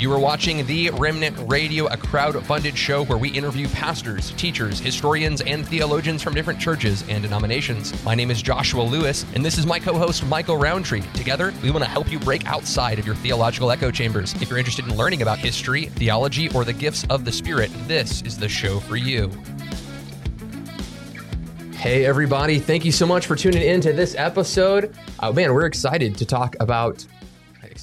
[0.00, 4.80] You are watching The Remnant Radio, a crowd funded show where we interview pastors, teachers,
[4.80, 8.02] historians, and theologians from different churches and denominations.
[8.02, 11.02] My name is Joshua Lewis, and this is my co host, Michael Rowntree.
[11.12, 14.32] Together, we want to help you break outside of your theological echo chambers.
[14.40, 18.22] If you're interested in learning about history, theology, or the gifts of the Spirit, this
[18.22, 19.30] is the show for you.
[21.74, 22.58] Hey, everybody.
[22.58, 24.96] Thank you so much for tuning in to this episode.
[25.22, 27.04] Oh, man, we're excited to talk about.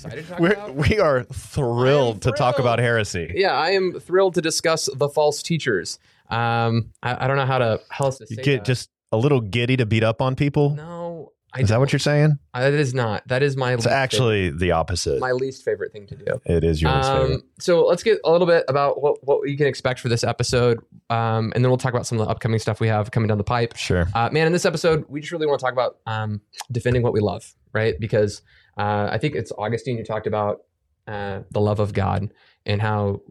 [0.06, 0.76] Excited to talk We're, about?
[0.76, 3.32] we are thrilled to talk about heresy.
[3.36, 6.00] Yeah, I am thrilled to discuss the false teachers.
[6.30, 8.66] Um, I, I don't know how to how else to You get that.
[8.66, 10.72] just a little giddy to beat up on people.
[10.72, 11.32] no.
[11.54, 12.38] I Is that what you're saying?
[12.54, 13.26] Uh, That is not.
[13.30, 13.74] That is my.
[13.74, 15.12] It's least actually the opposite.
[15.14, 16.42] favorite, my least favorite thing to do.
[16.46, 17.34] it is your least favorite.
[17.36, 20.26] Um, so let's get a little bit about what what you can expect for this
[20.26, 23.30] episode, um, and then we'll talk about some of the upcoming stuff we have coming
[23.30, 23.78] down the pipe.
[23.78, 24.08] Sure.
[24.14, 27.14] Uh, man, in this episode, we just really want to talk about um, defending what
[27.14, 27.98] we love, right?
[27.98, 28.42] Because
[28.78, 30.62] uh, I think it's Augustine who talked about
[31.08, 32.32] uh, the love of God
[32.66, 33.22] and how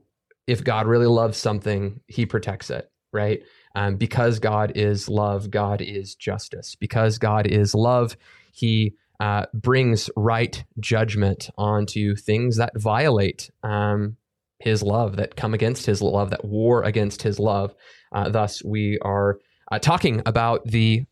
[0.47, 3.43] if God really loves something, he protects it, right?
[3.75, 6.75] Um, because God is love, God is justice.
[6.75, 8.17] Because God is love,
[8.53, 14.17] he uh, brings right judgment onto things that violate um,
[14.59, 17.75] his love, that come against his love, that war against his love.
[18.13, 19.39] Uh, thus, we are
[19.71, 21.05] uh, talking about the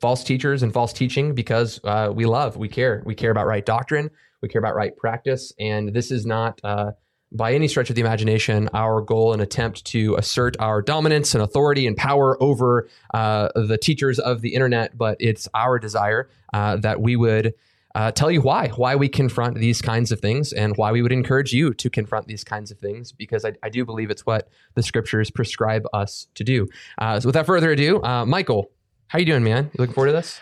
[0.00, 3.64] false teachers and false teaching because uh, we love, we care, we care about right
[3.64, 4.10] doctrine,
[4.42, 6.60] we care about right practice, and this is not.
[6.64, 6.92] Uh,
[7.30, 11.42] by any stretch of the imagination, our goal and attempt to assert our dominance and
[11.42, 16.76] authority and power over uh, the teachers of the internet, but it's our desire uh,
[16.76, 17.52] that we would
[17.94, 21.12] uh, tell you why, why we confront these kinds of things, and why we would
[21.12, 24.48] encourage you to confront these kinds of things, because I, I do believe it's what
[24.74, 26.68] the scriptures prescribe us to do.
[26.98, 28.70] Uh, so, without further ado, uh, Michael,
[29.08, 29.64] how you doing, man?
[29.64, 30.40] You looking forward to this?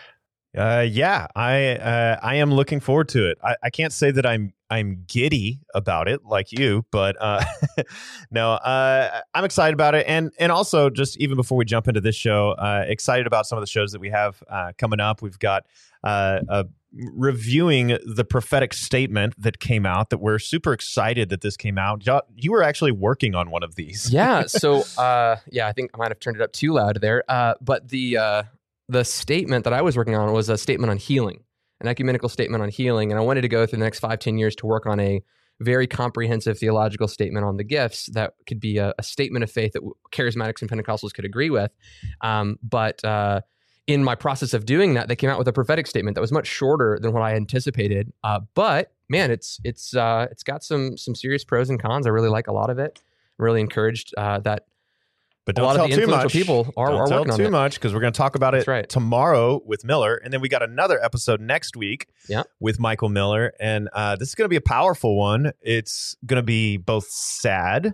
[0.57, 3.37] Uh, yeah, I uh, I am looking forward to it.
[3.43, 7.43] I, I can't say that I'm I'm giddy about it like you, but uh,
[8.31, 12.01] no, uh, I'm excited about it, and and also just even before we jump into
[12.01, 15.21] this show, uh, excited about some of the shows that we have uh, coming up.
[15.21, 15.65] We've got
[16.03, 20.09] uh, uh, reviewing the prophetic statement that came out.
[20.09, 22.03] That we're super excited that this came out.
[22.35, 24.11] You were actually working on one of these.
[24.11, 24.45] yeah.
[24.47, 27.23] So, uh, yeah, I think I might have turned it up too loud there.
[27.27, 28.43] Uh, but the uh,
[28.89, 31.43] the statement that I was working on was a statement on healing,
[31.81, 34.37] an ecumenical statement on healing, and I wanted to go through the next five, ten
[34.37, 35.21] years to work on a
[35.59, 39.73] very comprehensive theological statement on the gifts that could be a, a statement of faith
[39.73, 39.81] that
[40.11, 41.71] charismatics and Pentecostals could agree with.
[42.21, 43.41] Um, but uh,
[43.87, 46.31] in my process of doing that, they came out with a prophetic statement that was
[46.31, 48.13] much shorter than what I anticipated.
[48.23, 52.05] Uh, but man, it's it's uh, it's got some some serious pros and cons.
[52.05, 52.99] I really like a lot of it.
[53.39, 54.65] I'm really encouraged uh, that
[55.47, 56.31] But don't lot of tell the too influential much.
[56.33, 57.51] people are- don't are tell working too it.
[57.51, 58.87] much because we're going to talk about it right.
[58.87, 62.43] tomorrow with Miller, and then we got another episode next week Yeah.
[62.59, 65.53] with Michael Miller, and uh, this is going to be a powerful one.
[65.61, 67.93] It's going to be both sad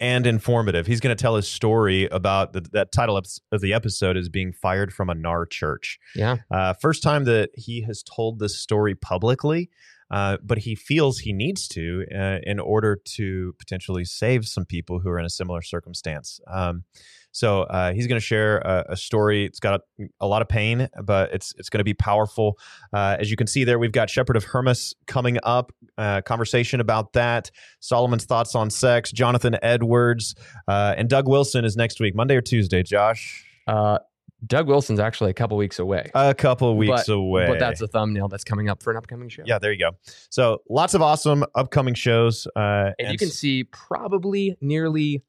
[0.00, 0.86] and informative.
[0.86, 4.28] He's going to tell his story about the, that title of of the episode is
[4.28, 5.98] being fired from a NAR church.
[6.14, 9.68] yeah Uh, first time that he has told this story publicly,
[10.10, 15.00] uh, but he feels he needs to uh, in order to potentially save some people
[15.00, 16.40] who are in a similar circumstance.
[16.46, 16.84] Um,
[17.32, 19.44] so uh, he's going to share a, a story.
[19.44, 22.58] It's got a, a lot of pain, but it's it's going to be powerful.
[22.92, 25.72] Uh, as you can see there, we've got Shepherd of Hermas coming up.
[25.96, 27.50] Uh, conversation about that.
[27.80, 29.12] Solomon's thoughts on sex.
[29.12, 30.34] Jonathan Edwards
[30.66, 32.82] uh, and Doug Wilson is next week, Monday or Tuesday.
[32.82, 33.98] Josh, uh,
[34.46, 36.10] Doug Wilson's actually a couple weeks away.
[36.14, 37.46] a couple weeks but, away.
[37.48, 39.42] But that's a thumbnail that's coming up for an upcoming show.
[39.44, 39.90] Yeah, there you go.
[40.30, 42.46] So lots of awesome upcoming shows.
[42.54, 45.24] Uh, And you can see probably nearly,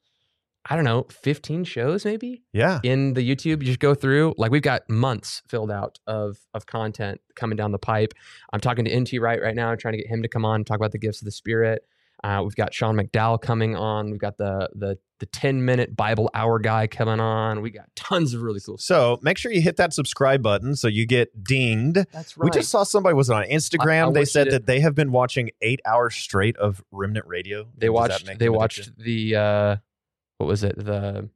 [0.69, 3.61] I don't know, 15 shows maybe yeah, in the YouTube.
[3.61, 7.71] You just go through, like we've got months filled out of of content coming down
[7.71, 8.13] the pipe.
[8.53, 10.67] I'm talking to NT Wright right now, trying to get him to come on and
[10.67, 11.81] talk about the gifts of the Spirit.
[12.24, 14.12] Uh, we've got Sean McDowell coming on.
[14.12, 17.62] We've got the the the 10 minute Bible hour guy coming on.
[17.62, 18.86] We got tons of really cool stuff.
[19.18, 21.98] So make sure you hit that subscribe button so you get dinged.
[22.13, 22.45] That's right.
[22.45, 24.06] We just saw somebody was on Instagram.
[24.06, 27.68] I- I they said that they have been watching eight hours straight of Remnant Radio.
[27.77, 29.75] they Does watched they watched the uh
[30.38, 30.77] what was it?
[30.77, 31.30] The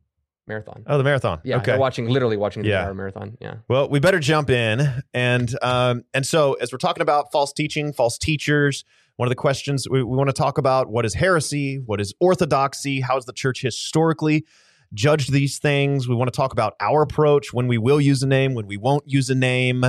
[0.48, 0.84] marathon.
[0.88, 1.42] Oh, the marathon.
[1.44, 1.72] Yeah, Okay.
[1.72, 2.86] they're watching literally watching the Yeah.
[2.86, 3.38] hour marathon.
[3.42, 3.56] Yeah.
[3.68, 7.92] Well, we better jump in, and um, and so as we're talking about false teaching,
[7.92, 11.81] false teachers, one of the questions we, we want to talk about what is heresy,
[11.86, 14.45] what is orthodoxy, how has the church historically
[14.94, 16.07] judged these things.
[16.07, 18.77] We want to talk about our approach when we will use a name, when we
[18.77, 19.86] won't use a name,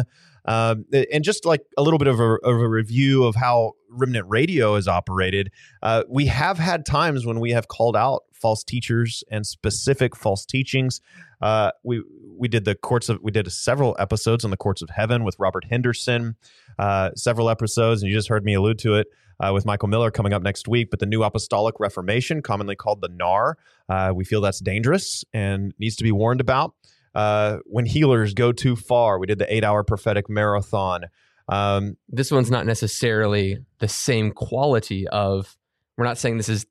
[0.47, 4.27] um, and just like a little bit of a, of a review of how Remnant
[4.29, 5.51] Radio is operated.
[5.83, 10.45] Uh, we have had times when we have called out false teachers and specific false
[10.45, 11.01] teachings.
[11.41, 12.03] Uh, we
[12.37, 15.37] we did the courts of we did several episodes on the courts of heaven with
[15.39, 16.37] Robert Henderson,
[16.79, 19.07] uh, several episodes, and you just heard me allude to it
[19.41, 20.91] uh, with Michael Miller coming up next week.
[20.91, 23.57] But the New Apostolic Reformation, commonly called the NAR,
[23.89, 26.75] uh, we feel that's dangerous and needs to be warned about.
[27.15, 31.05] Uh, when healers go too far, we did the eight-hour prophetic marathon.
[31.49, 35.57] Um, This one's not necessarily the same quality of
[35.97, 36.67] we're not saying this is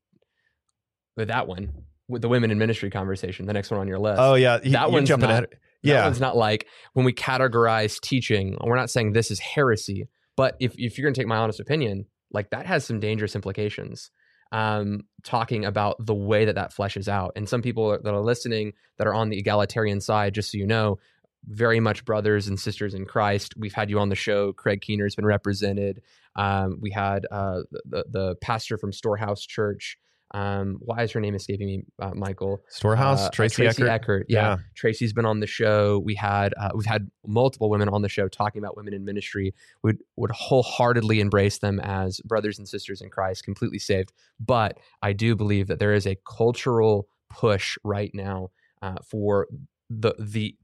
[1.17, 1.71] that one
[2.09, 4.19] with the women in ministry conversation, the next one on your list.
[4.19, 5.47] oh yeah, That one's jumping not- ahead.
[5.83, 10.07] That Yeah, one's not like when we categorize teaching, we're not saying this is heresy,
[10.37, 13.35] but if, if you're going to take my honest opinion, like that has some dangerous
[13.35, 14.09] implications.
[14.53, 17.31] Um, talking about the way that that fleshes out.
[17.35, 20.67] And some people that are listening that are on the egalitarian side, just so you
[20.67, 20.99] know,
[21.45, 23.55] very much brothers and sisters in Christ.
[23.57, 24.53] We've had you on the show.
[24.53, 26.01] Craig Keener's been represented.
[26.35, 29.97] Um, we had uh, the, the pastor from Storehouse Church.
[30.33, 32.63] Um, why is her name escaping me, uh, Michael?
[32.67, 34.25] Storehouse, Uh, Tracy, Eckert.
[34.29, 34.39] Yeah.
[34.39, 34.57] Yeah.
[34.75, 35.99] Tracy's been on the show.
[35.99, 39.53] We had uh, we've had multiple women on the show talking about women in ministry.
[39.83, 44.11] Would would wholeheartedly embrace them as brothers and sisters in Christ, completely saved.
[44.39, 48.49] But I do believe that there is a cultural push right now
[48.81, 49.47] uh, for
[49.89, 50.55] the the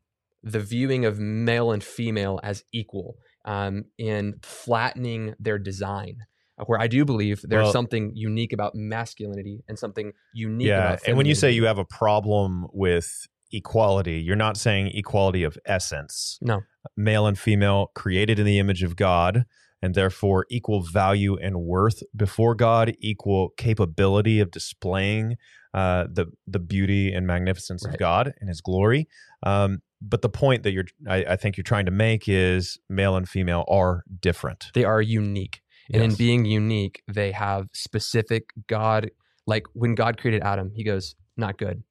[0.42, 6.26] the viewing of male and female as equal um, in flattening their design.
[6.66, 11.18] Where I do believe there's Well- something unique about masculinity and something unique yeah and
[11.18, 16.38] when you say you have a problem with equality you're not saying equality of essence.
[16.42, 16.62] No.
[16.96, 19.46] male and female created in the image of god
[19.82, 25.36] and therefore equal value and worth before god equal capability of displaying
[25.74, 29.08] uh, the the beauty and magnificence of god and his glory.
[29.44, 33.16] Um, but the point that you're I, I think you're trying to make is male
[33.16, 34.72] and female are different.
[34.74, 35.62] They are unique
[35.94, 39.10] and in being unique they have specific god
[39.48, 41.84] like when god created adam he goes not good.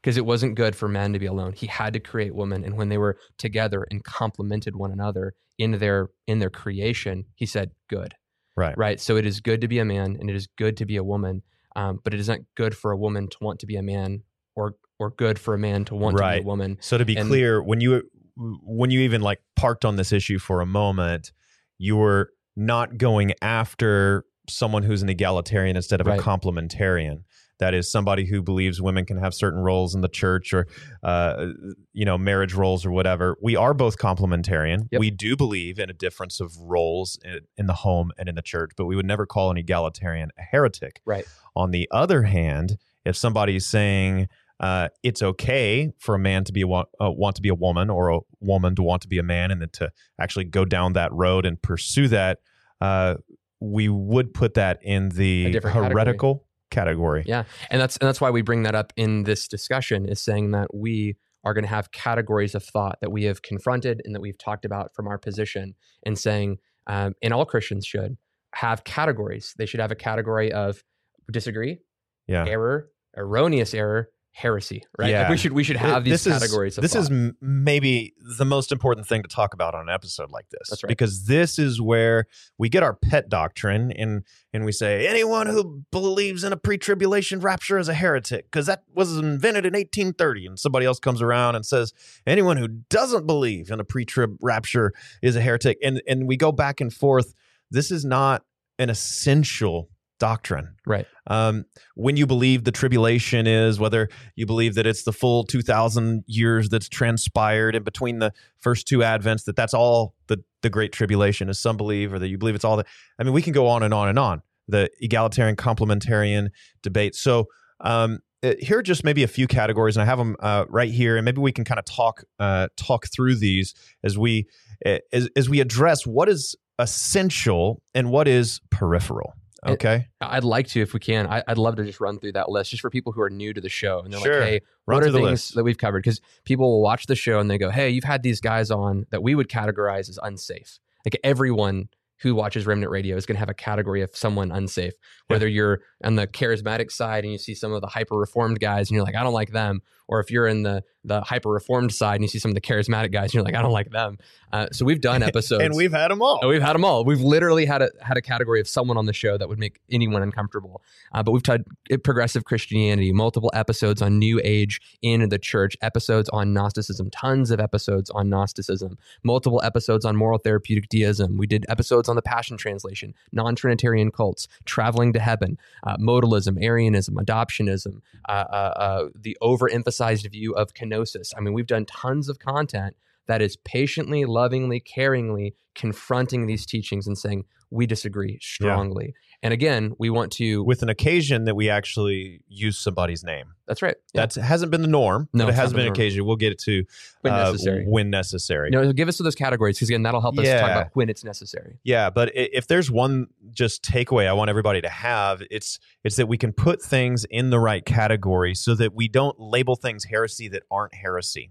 [0.00, 1.52] Because it wasn't good for man to be alone.
[1.52, 5.78] He had to create woman and when they were together and complemented one another in
[5.78, 8.14] their in their creation he said good.
[8.56, 8.76] Right.
[8.76, 9.00] Right?
[9.00, 11.04] So it is good to be a man and it is good to be a
[11.04, 11.42] woman
[11.74, 14.22] um, but it is not good for a woman to want to be a man
[14.54, 16.78] or or good for a man to want to be a woman.
[16.80, 18.02] So to be And- clear, when you
[18.36, 21.32] when you even like parked on this issue for a moment,
[21.78, 26.18] you were not going after someone who's an egalitarian instead of Right.
[26.18, 27.22] a complementarian.
[27.58, 30.66] That is somebody who believes women can have certain roles in the church or,
[31.04, 31.46] uh,
[31.92, 33.36] you know, marriage roles or whatever.
[33.40, 34.88] We are both complementarian.
[34.90, 34.98] Yep.
[34.98, 38.42] We do believe in a difference of roles in, in the home and in the
[38.42, 41.02] church, but we would never call an egalitarian a heretic.
[41.06, 41.24] Right.
[41.54, 44.28] On the other hand, if somebody is saying
[44.62, 48.10] uh, it's okay for a man to be uh, want to be a woman or
[48.10, 51.12] a woman to want to be a man, and then to actually go down that
[51.12, 52.38] road and pursue that,
[52.80, 53.16] uh,
[53.60, 55.92] we would put that in the different category.
[55.92, 57.24] heretical category.
[57.26, 60.52] Yeah, and that's and that's why we bring that up in this discussion is saying
[60.52, 64.20] that we are going to have categories of thought that we have confronted and that
[64.20, 65.74] we've talked about from our position,
[66.06, 68.16] and saying, um, and all Christians should
[68.54, 69.54] have categories.
[69.58, 70.84] They should have a category of
[71.32, 71.80] disagree,
[72.28, 72.46] Yeah.
[72.46, 74.82] error, erroneous error, heresy.
[74.98, 75.06] Right?
[75.06, 75.30] Like Yeah.
[75.30, 76.78] we should we should have these This is- categories.
[76.78, 77.14] of this is thought.
[77.14, 80.82] m- maybe the most important thing to talk about on an episode like this That's
[80.82, 80.88] right.
[80.88, 82.24] because this is where
[82.56, 84.22] we get our pet doctrine and
[84.54, 88.84] and we say anyone who believes in a pre-tribulation rapture is a heretic because that
[88.94, 91.92] was invented in 1830 and somebody else comes around and says
[92.26, 96.50] anyone who doesn't believe in a pre-trib rapture is a heretic and and we go
[96.50, 97.34] back and forth
[97.70, 98.44] this is not
[98.78, 101.06] an essential doctrine right.
[101.26, 101.64] um,
[101.94, 106.68] when you believe the tribulation is, whether you believe that it's the full 2,000 years
[106.68, 111.48] that's transpired in between the first two advents, that that's all the, the great tribulation,
[111.48, 112.86] as some believe, or that you believe it's all that.
[113.18, 114.42] I mean, we can go on and on and on.
[114.68, 116.50] The egalitarian complementarian
[116.82, 117.16] debate.
[117.16, 117.48] So,
[117.80, 120.90] um, uh, here are just maybe a few categories, and I have them uh, right
[120.90, 124.46] here, and maybe we can kind of talk uh, talk through these as we
[124.84, 129.34] uh, as, as we address what is essential and what is peripheral.
[129.64, 130.08] Okay.
[130.20, 131.26] I'd like to if we can.
[131.26, 133.52] I, I'd love to just run through that list just for people who are new
[133.52, 134.40] to the show and they're Sure.
[134.40, 135.54] like, hey, Run what are the things list.
[135.54, 136.02] that we've covered?
[136.02, 139.06] Because people will watch the show and they go, hey, you've had these guys on
[139.10, 140.80] that we would categorize as unsafe.
[141.04, 141.88] Like everyone
[142.22, 144.94] who watches Remnant Radio is going to have a category of someone unsafe.
[145.26, 148.88] Whether you're on the charismatic side and you see some of the hyper reformed guys
[148.88, 151.92] and you're like, I don't like them, or if you're in the the hyper reformed
[151.92, 153.90] side and you see some of the charismatic guys and you're like, I don't like
[153.90, 154.18] them.
[154.52, 155.64] Uh, so we've done episodes.
[155.64, 156.40] and we've had them all.
[156.46, 157.04] We've had them all.
[157.04, 159.80] We've literally had a had a category of someone on the show that would make
[159.90, 160.82] anyone uncomfortable.
[161.12, 161.64] Uh, but we've tried
[162.04, 167.58] progressive Christianity, multiple episodes on New Age in the church, episodes on Gnosticism, tons of
[167.58, 171.36] episodes on Gnosticism, multiple episodes on moral therapeutic deism.
[171.36, 177.16] We did episodes on the Passion Translation, non-Trinitarian cults, traveling to heaven, uh, modalism, Arianism,
[177.16, 181.32] adoptionism, uh, uh, uh, the overemphasized view of kenosis.
[181.36, 182.94] I mean, we've done tons of content
[183.26, 189.14] that is patiently, lovingly, caringly confronting these teachings and saying, we disagree strongly.
[189.44, 190.62] And again, we want to.
[190.62, 193.54] with an occasion that we actually use somebody's name.
[193.66, 193.96] that's right.
[194.14, 194.26] Yeah.
[194.26, 196.24] That hasn't been the norm, No, but it has been an occasion.
[196.24, 196.84] We'll get it to
[197.22, 197.84] when uh, necessary.
[197.84, 198.70] when necessary.
[198.70, 201.24] no, give us to those categories because again, that'll help us talk about when it's
[201.24, 201.78] necessary.
[201.82, 206.28] Yeah, but if there's one just takeaway I want everybody to have, it's it's that
[206.28, 210.46] we can put things in the right category so that we don't label things heresy
[210.48, 211.50] that aren't heresy.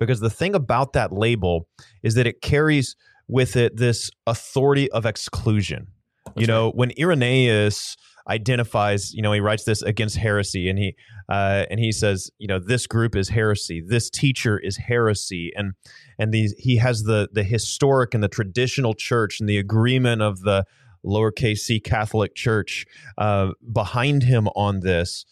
[0.00, 1.68] Because the thing about that label
[2.02, 2.96] is that it carries
[3.28, 5.88] with it this authority of exclusion.
[6.28, 7.96] you That's know, when Irenaeus
[8.28, 10.94] identifies, you know, he writes this against heresy, and he
[11.28, 15.72] uh, and he says, you know, this group is heresy, this teacher is heresy, and
[16.18, 20.40] and these he has the the historic and the traditional church and the agreement of
[20.40, 20.64] the
[21.04, 22.84] lowercase c Catholic Church
[23.16, 25.24] uh, behind him on this.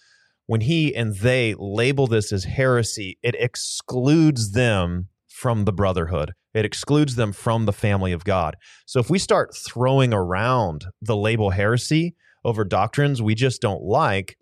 [0.47, 6.35] When he and they label this as heresy, it excludes them from the brotherhood.
[6.56, 8.56] It excludes them from the family of God.
[8.86, 14.38] So if we start throwing around the label heresy over doctrines we just don't like,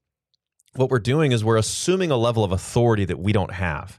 [0.77, 3.99] what we're doing is we're assuming a level of authority that we don't have.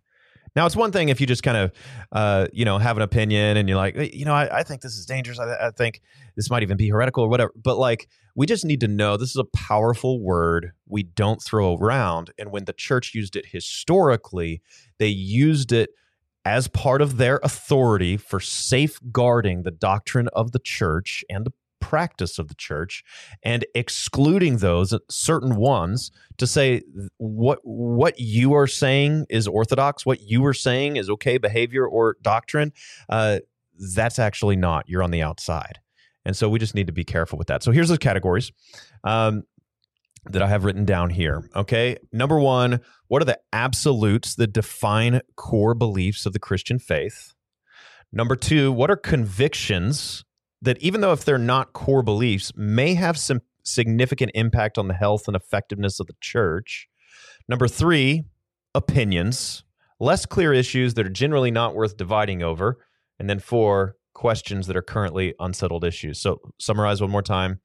[0.55, 1.72] Now, it's one thing if you just kind of,
[2.13, 4.81] uh, you know, have an opinion and you're like, "Hey, you know, I, I think
[4.81, 5.38] this is dangerous.
[5.38, 6.01] I, I think
[6.38, 7.51] this might even be heretical or whatever.
[7.62, 8.07] But like,
[8.38, 12.31] we just need to know this is a powerful word we don't throw around.
[12.38, 14.62] And when the church used it historically,
[14.98, 15.89] they used it
[16.46, 22.40] as part of their authority for safeguarding the doctrine of the church and the practice
[22.40, 23.04] of the church
[23.44, 26.82] and excluding those certain ones to say
[27.18, 32.18] what what you are saying is orthodox what you are saying is okay behavior or
[32.24, 32.74] doctrine
[33.10, 33.38] uh,
[33.80, 34.88] that's actually not.
[34.90, 35.80] You're on the outside.
[36.25, 37.64] And so we just need to be careful with that.
[37.64, 38.52] So here's the categories.
[39.04, 39.44] Um,
[40.32, 41.98] that i have written down here okay?
[42.12, 47.34] Number one what are the absolutes that define core beliefs of the christian faith?
[48.12, 50.24] Number two what are convictions
[50.62, 54.94] that even though if they're not core beliefs may have some significant impact on the
[54.94, 56.88] health and effectiveness of the church?
[57.48, 58.24] Number three
[58.74, 59.63] opinions
[60.00, 62.77] less clear issues that are generally not worth dividing over.
[63.20, 66.22] And then four questions that are currently unsettled issues.
[66.22, 67.60] So summarize one more time.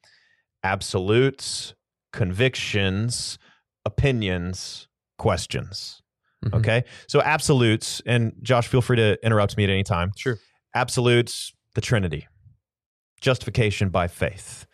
[0.62, 1.75] Absolutes
[2.12, 3.38] convictions
[3.87, 4.88] opinions
[5.19, 6.02] questions
[6.45, 6.55] Mhm.
[6.55, 10.38] okay so absolutes and josh feel free to interrupt me at any time Sure.
[10.75, 12.26] absolutes the trinity
[13.21, 14.67] justification by faith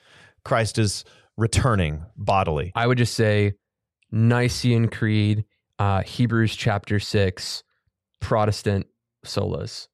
[0.44, 1.04] christ is
[1.36, 3.52] returning bodily I would just say
[4.12, 5.44] Nicene Creed,
[5.80, 7.64] uh, Hebrews chapter six,
[8.20, 8.86] Protestant
[9.26, 9.88] solas.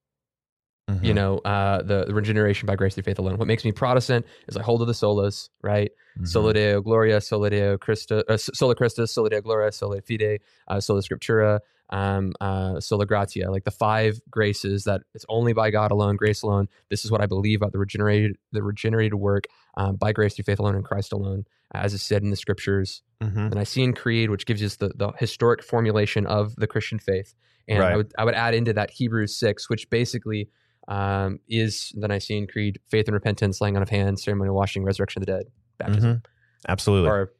[0.92, 1.04] Mm-hmm.
[1.04, 3.38] You know, uh, the, the regeneration by grace through faith alone.
[3.38, 5.90] What makes me Protestant is I hold to the solas, right?
[6.20, 6.28] Mhm.
[6.28, 10.80] Sola Deo Gloria, Sola Deo Christa, uh, Sola Christus, Sola Deo Gloria, Sola Fide, uh,
[10.80, 15.90] Sola Scriptura, um, uh, Sola Gratia, like the five graces that it's only by God
[15.90, 16.68] alone, grace alone.
[16.90, 19.44] This is what I believe about the regenerated, the regenerated work
[19.76, 21.44] um, by grace through faith alone in Christ alone,
[21.74, 23.02] as is said in the Scriptures.
[23.22, 23.50] Mhm.
[23.50, 27.34] The Nicene Creed, which gives us the, the historic formulation of the Christian faith,
[27.68, 27.92] and Right.
[27.92, 30.48] I would I would add into that Hebrews six, which basically
[30.88, 35.22] um, is the Nicene Creed: faith and repentance, laying on of hands, ceremonial washing, resurrection
[35.22, 35.46] of the dead,
[35.78, 36.24] baptism Mhm.
[36.68, 37.32] absolutely or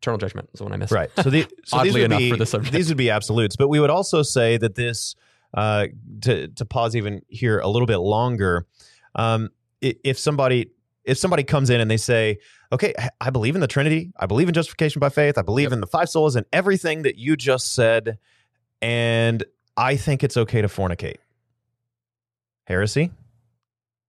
[0.00, 0.92] eternal judgment is the one I missed.
[0.92, 1.10] Right.
[1.22, 2.72] So, the, so these Oddly would enough be for the subject.
[2.74, 5.14] these would be absolutes, but we would also say that this
[5.54, 5.86] uh,
[6.22, 8.66] to to pause even here a little bit longer.
[9.14, 9.50] Um,
[9.80, 10.70] if somebody
[11.04, 12.38] if somebody comes in and they say,
[12.72, 15.66] "Okay, I- I believe in the Trinity, I believe in justification by faith, I believe
[15.66, 15.72] Yep.
[15.74, 18.18] in the five solas and everything that you just said,
[18.80, 19.44] and
[19.76, 21.16] I think it's okay to fornicate."
[22.72, 23.10] Heresy.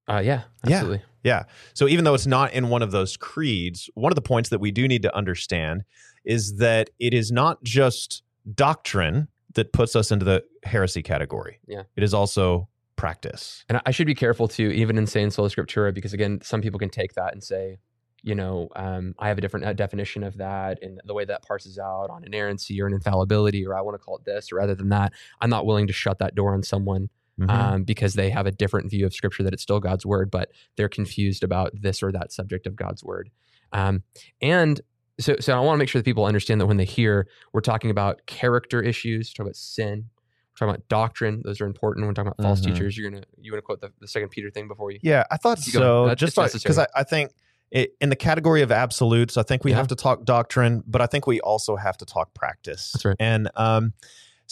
[0.08, 0.75] Uh, yeah, Yeah.
[0.77, 1.01] absolutely.
[1.24, 1.43] Yeah.
[1.74, 4.60] So even though it's not in one of those creeds, one of the points that
[4.60, 5.84] we do need to understand
[6.25, 8.24] is that it is not just
[8.55, 11.60] doctrine that puts us into the heresy category.
[11.67, 11.84] Yeah.
[11.98, 13.65] It is also practice.
[13.67, 16.79] And I- should be careful too, even in saying sola scriptura, because again, some people
[16.79, 17.79] can take that and say,
[18.22, 21.43] you know, um, I have a different uh, definition of that and the way that
[21.43, 24.55] parses out on inerrancy or an infallibility, or I want to call it this or
[24.55, 25.12] rather than that.
[25.41, 27.10] I'm not willing to shut that door on someone
[27.40, 27.50] Mhm.
[27.50, 30.52] um, because they have a different view of scripture that it's still God's word, but
[30.78, 33.30] they're confused about this or that subject of God's word.
[33.72, 34.04] Um,
[34.42, 34.80] and
[35.20, 37.62] so, so I want to make sure that people understand that when they hear, we're
[37.62, 40.10] talking about character issues, talking about sin,
[40.52, 41.42] we're talking about doctrine.
[41.44, 42.06] Those are important.
[42.06, 42.66] We're talking about false Mhm.
[42.74, 42.98] teachers.
[42.98, 45.00] You're gonna you want to quote the, the second Peter thing before you?
[45.02, 46.08] Yeah, I thought You so.
[46.08, 46.86] That- just because I.
[46.96, 47.32] I think
[47.72, 49.78] it, in the category of absolutes, I think we Yeah.
[49.78, 52.92] have to talk doctrine, but I think we also have to talk practice.
[52.94, 53.16] That's right.
[53.20, 53.94] And um,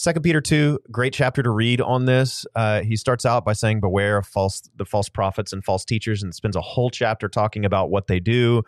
[0.02, 2.44] Second Peter two, great chapter to read on this.
[2.56, 6.24] Uh, he starts out by saying, "Beware of false the false prophets and false teachers,"
[6.24, 8.64] and spends a whole chapter talking about what they do.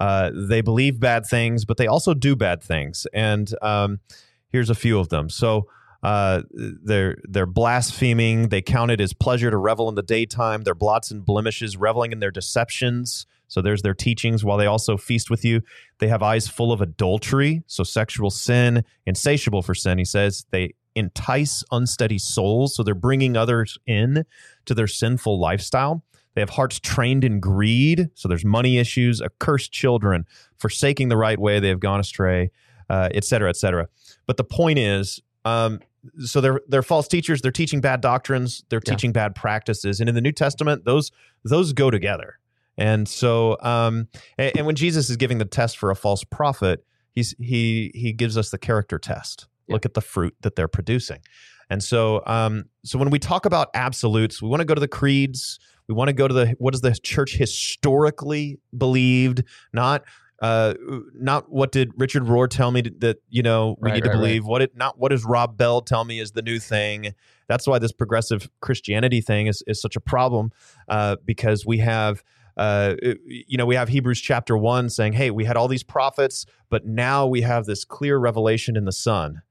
[0.00, 3.06] Uh, they believe bad things, but they also do bad things.
[3.14, 4.00] And um,
[4.48, 5.30] here's a few of them.
[5.30, 5.68] So
[6.02, 8.48] uh, they're they're blaspheming.
[8.48, 10.62] They count it as pleasure to revel in the daytime.
[10.62, 13.24] Their blots and blemishes, reveling in their deceptions.
[13.52, 14.42] So there's their teachings.
[14.44, 15.60] While they also feast with you,
[15.98, 17.62] they have eyes full of adultery.
[17.66, 19.98] So sexual sin, insatiable for sin.
[19.98, 22.74] He says they entice unsteady souls.
[22.74, 24.24] So they're bringing others in
[24.64, 26.02] to their sinful lifestyle.
[26.34, 28.08] They have hearts trained in greed.
[28.14, 30.24] So there's money issues, accursed children,
[30.56, 31.60] forsaking the right way.
[31.60, 32.52] They have gone astray,
[32.88, 33.86] uh, et cetera, et cetera.
[34.26, 35.80] But the point is, um,
[36.24, 37.42] so they're they're false teachers.
[37.42, 38.64] They're teaching bad doctrines.
[38.70, 38.94] They're Yeah.
[38.94, 40.00] teaching bad practices.
[40.00, 41.12] And in the New Testament, those
[41.44, 42.38] those go together.
[42.78, 46.84] And so, um, and, and when Jesus is giving the test for a false prophet,
[47.12, 49.46] he's he he gives us the character test.
[49.66, 49.74] Yeah.
[49.74, 51.20] Look at the fruit that they're producing.
[51.70, 54.88] And so, um, so when we talk about absolutes, we want to go to the
[54.88, 55.58] creeds.
[55.88, 60.02] We want to go to the what does the church historically believed, not
[60.40, 60.74] uh,
[61.14, 64.16] not what did Richard Rohr tell me that you know we Right, need to right,
[64.16, 64.20] right.
[64.22, 64.44] believe.
[64.44, 67.14] What it not what does Rob Bell tell me is the new thing.
[67.48, 70.50] That's why this progressive Christianity thing is is such a problem
[70.88, 72.22] uh, because we have.
[72.56, 72.94] Uh,
[73.26, 76.86] you know, we have Hebrews chapter one saying, "Hey, we had all these prophets, but
[76.86, 79.42] now we have this clear revelation in the Son."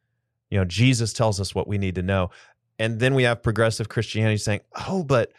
[0.49, 2.29] You know, Jesus tells us what we need to know,
[2.77, 5.31] and then we have progressive Christianity saying, "Oh, but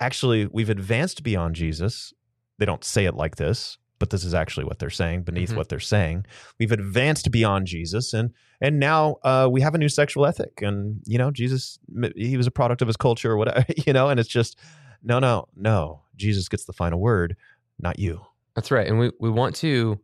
[0.00, 2.12] actually, we've advanced beyond Jesus."
[2.58, 5.56] They don't say it like this, but this is actually what they're saying beneath Mhm.
[5.56, 6.24] what they're saying.
[6.58, 8.30] We've advanced beyond Jesus, and
[8.62, 10.60] and now uh, we have a new sexual ethic.
[10.62, 11.78] And you know, Jesus,
[12.16, 13.64] he was a product of his culture or whatever.
[13.86, 14.58] You know, and it's just
[15.02, 16.02] no, no, no.
[16.16, 17.36] Jesus gets the final word,
[17.78, 18.20] not you.
[18.54, 18.86] That's right.
[18.86, 19.98] And we, we want to,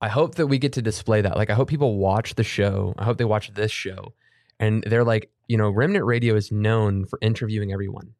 [0.00, 1.36] I hope that we get to display that.
[1.36, 2.94] Like, I hope people watch the show.
[2.98, 4.12] I hope they watch this show
[4.58, 8.14] and they're like, you know, Remnant Radio is known for interviewing everyone,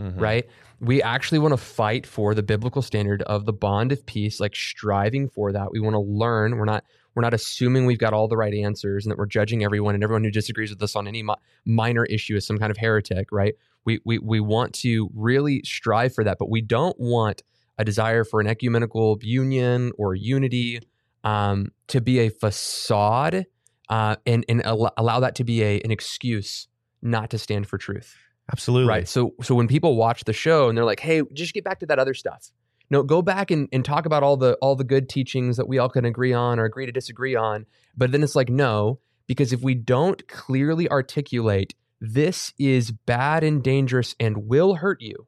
[0.00, 0.20] Mhm.
[0.20, 0.46] right?
[0.80, 4.54] We actually want to fight for the biblical standard of the bond of peace, like
[4.54, 5.70] striving for that.
[5.72, 6.56] We want to learn.
[6.56, 9.64] We're not, we're not assuming we've got all the right answers and that we're judging
[9.64, 12.70] everyone and everyone who disagrees with us on any mi- minor issue is some kind
[12.70, 13.54] of heretic, right?
[13.88, 17.42] We, we, we want to really strive for that, but we don't want
[17.78, 20.80] a desire for an ecumenical union or unity
[21.24, 23.46] um, to be a facade
[23.88, 26.68] uh, and, and al- allow that to be a, an excuse
[27.00, 28.14] not to stand for truth.
[28.52, 28.90] Absolutely.
[28.90, 29.08] Right.
[29.08, 31.86] So so when people watch the show and they're like, hey, just get back to
[31.86, 32.50] that other stuff.
[32.90, 35.78] No, go back and, and talk about all the all the good teachings that we
[35.78, 37.64] all can agree on or agree to disagree on.
[37.96, 43.62] But then it's like, no, because if we don't clearly articulate this is bad and
[43.62, 45.26] dangerous and will hurt you,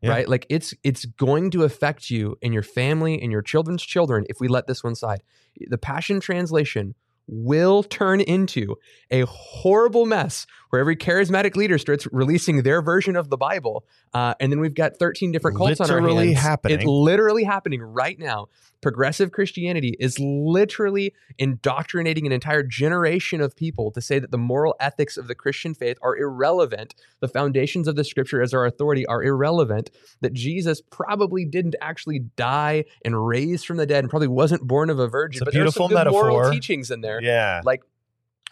[0.00, 0.10] Yeah.
[0.10, 0.28] right?
[0.28, 4.40] Like it's it's going to affect you and your family and your children's children if
[4.40, 5.22] we let this one slide.
[5.68, 6.94] The Passion Translation
[7.28, 8.76] will turn into
[9.10, 14.34] a horrible mess where every charismatic leader starts releasing their version of the Bible, uh,
[14.40, 16.40] and then we've got thirteen different cults on our Literally hands.
[16.46, 16.76] happening.
[16.78, 18.48] It's literally happening right now.
[18.82, 24.74] Progressive Christianity is literally indoctrinating an entire generation of people to say that the moral
[24.78, 26.94] ethics of the Christian faith are irrelevant.
[27.20, 29.90] The foundations of the Scripture as our authority are irrelevant.
[30.20, 34.90] That Jesus probably didn't actually die and raise from the dead, and probably wasn't born
[34.90, 35.36] of a virgin.
[35.38, 37.62] It's a but there's some beautiful good moral teachings in there Yeah.
[37.64, 37.82] like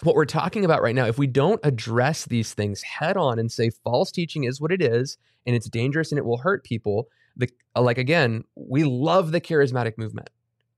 [0.05, 3.51] what we're talking about right now if we don't address these things head on and
[3.51, 7.09] say false teaching is what it is and it's dangerous and it will hurt people
[7.37, 10.31] the uh, like again we love the charismatic movement.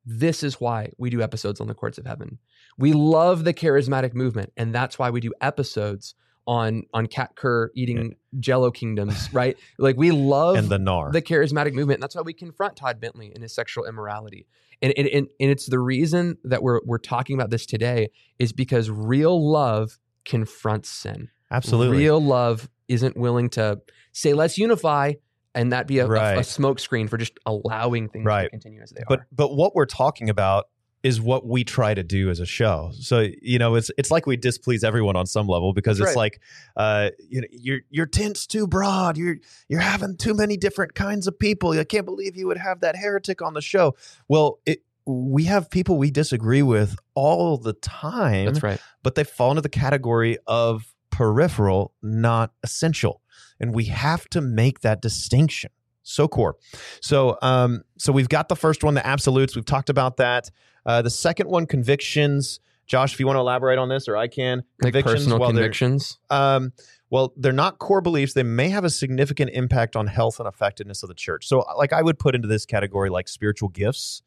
[0.05, 2.39] This is why we do episodes on the courts of heaven.
[2.79, 6.15] We love the charismatic movement and that's why we do episodes
[6.47, 11.11] on on Kat Kerr eating jello kingdoms right like we love and the nar.
[11.13, 11.99] the charismatic movement.
[11.99, 14.47] And that's why we confront Todd Bentley and his sexual immorality.
[14.83, 18.53] And, and, and, and it's the reason that we're, we're talking about this today is
[18.53, 21.31] because real love confronts sin.
[21.51, 21.97] Absolutely.
[21.97, 23.81] Real love isn't willing to
[24.13, 25.15] say, let's unify,
[25.55, 26.39] and that be a, Right.
[26.39, 29.27] a, smoke screen for just allowing things to continue as they but are.
[29.33, 30.67] But but what we're talking about
[31.07, 32.91] is what we try to do as a show.
[32.99, 36.17] So you know, it's it's like we displease everyone on some level because That's it's
[36.17, 36.23] right.
[36.23, 36.41] like
[36.77, 39.17] uh, you know, your your tent's too broad.
[39.17, 39.37] You're
[39.69, 41.79] you're having too many different kinds of people.
[41.79, 43.95] I can't believe you would have that heretic on the show.
[44.27, 48.81] Well, it we have people we disagree with all the time That's right.
[49.05, 53.23] but they fall into the category of peripheral, not essential.
[53.61, 55.71] And we have to make that distinction.
[56.07, 56.57] So core.
[57.01, 59.57] So um, so we've got the first one, the absolutes.
[59.57, 60.51] We've talked about that.
[60.87, 62.61] Uh, the second one, convictions.
[62.87, 64.63] Josh, if you want to elaborate on this, or I can.
[64.81, 66.19] Like personal well, convictions.
[66.31, 66.73] um,
[67.11, 68.35] well, they're not core beliefs.
[68.35, 71.49] They may have a significant impact on health and effectiveness of the church.
[71.49, 74.23] So, like, I would put into this category like spiritual gifts.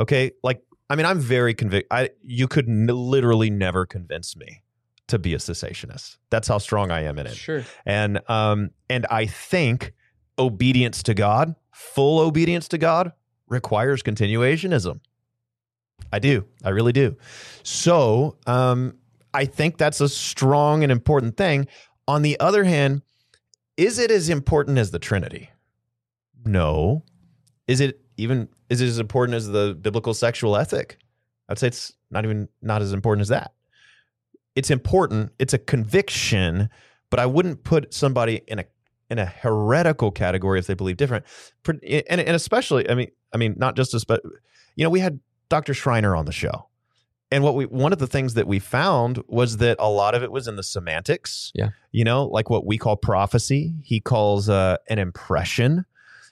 [0.00, 1.86] Okay, like, I mean, I'm very convinced.
[1.92, 4.62] I you could n- literally never convince me
[5.06, 6.16] to be a cessationist.
[6.30, 7.36] That's how strong I am in it.
[7.36, 7.64] Sure.
[7.86, 9.92] And um, and I think
[10.40, 13.12] obedience to God, full obedience to God,
[13.48, 15.00] requires continuationism.
[16.12, 16.46] I do.
[16.64, 17.16] I really do.
[17.62, 18.96] So um,
[19.34, 21.68] I think that's a strong and important thing.
[22.08, 23.02] On the other hand,
[23.76, 25.50] is it as important as the Trinity?
[26.44, 27.04] No.
[27.68, 30.98] Is it even is it as important as the biblical sexual ethic?
[31.48, 33.52] I'd say it's not even not as important as that.
[34.56, 35.32] It's important.
[35.38, 36.68] It's a conviction,
[37.10, 38.64] but I wouldn't put somebody in a
[39.10, 41.24] in a heretical category if they believe different.
[41.66, 44.22] And, and especially, I mean, I mean, not just a but
[44.76, 45.74] you know, we had Dr.
[45.74, 46.68] Schreiner on the show.
[47.32, 50.22] And what we one of the things that we found was that a lot of
[50.22, 51.52] it was in the semantics.
[51.54, 51.68] Yeah.
[51.92, 55.84] You know, like what we call prophecy, he calls uh, an impression.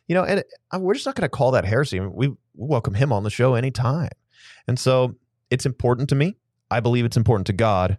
[0.08, 1.98] You know, and uh, we're just not going to call that heresy.
[1.98, 4.08] I mean, we welcome him on the show anytime.
[4.66, 5.14] And so
[5.50, 6.36] it's important to me.
[6.70, 7.98] I believe it's important to God.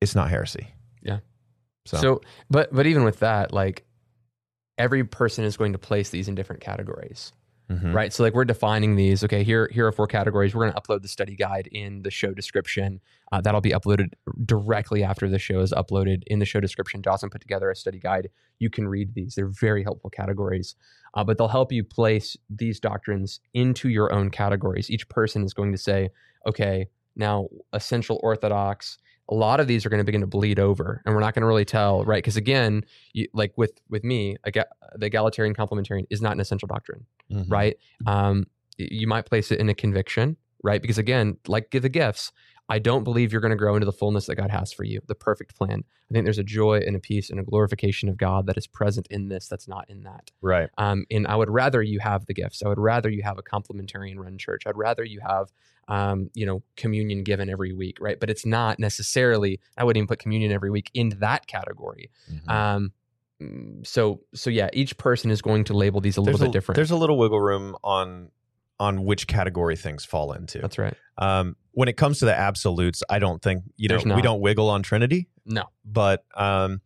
[0.00, 0.73] It's not heresy.
[1.86, 2.20] So, So,
[2.50, 3.84] but but even with that, like
[4.78, 7.32] every person is going to place these in different categories,
[7.70, 7.94] mhm.
[7.94, 8.12] right?
[8.12, 9.22] So like we're defining these.
[9.22, 10.54] Okay, here here are four categories.
[10.54, 13.00] We're going to upload the study guide in the show description.
[13.32, 14.12] Uh, that'll be uploaded
[14.44, 17.00] directly after the show is uploaded in the show description.
[17.00, 18.30] Dawson put together a study guide.
[18.58, 19.34] You can read these.
[19.34, 20.76] They're very helpful categories,
[21.14, 24.90] uh, but they'll help you place these doctrines into your own categories.
[24.90, 26.10] Each person is going to say,
[26.46, 31.00] okay, now essential orthodox a lot of these are going to begin to bleed over
[31.06, 32.22] and we're not going to really tell right?
[32.22, 34.50] Because again you, like with with me I
[34.96, 37.46] the egalitarian complementarian is not an essential doctrine Mhm.
[37.50, 37.76] right?
[38.06, 40.80] Um you might place it in a conviction right?
[40.82, 42.32] Because again like give the gifts
[42.68, 45.00] i don't believe you're going to grow into the fullness that god has for you
[45.06, 48.16] the perfect plan i think there's a joy and a peace and a glorification of
[48.16, 50.68] god that is present in this that's not in that Right.
[50.78, 52.62] um, and I would rather you have the gifts.
[52.64, 54.62] I would rather you have a complementarian run church.
[54.66, 55.50] I'd rather you have,
[55.88, 58.18] um, you know, communion given every week, right?
[58.20, 59.58] But it's not necessarily.
[59.78, 62.10] I wouldn't even put communion every week into that category.
[62.30, 62.48] Mhm.
[62.50, 62.92] Um,
[63.40, 66.52] mm, so, so yeah, each person is going to label these a little there's bit
[66.52, 66.76] different.
[66.76, 68.30] There's a little wiggle room on
[68.80, 70.58] on which category things fall into.
[70.58, 70.94] That's right.
[71.18, 74.68] Um, when it comes to the absolutes, I don't think you know we don't wiggle
[74.70, 76.80] on Trinity, No, but um,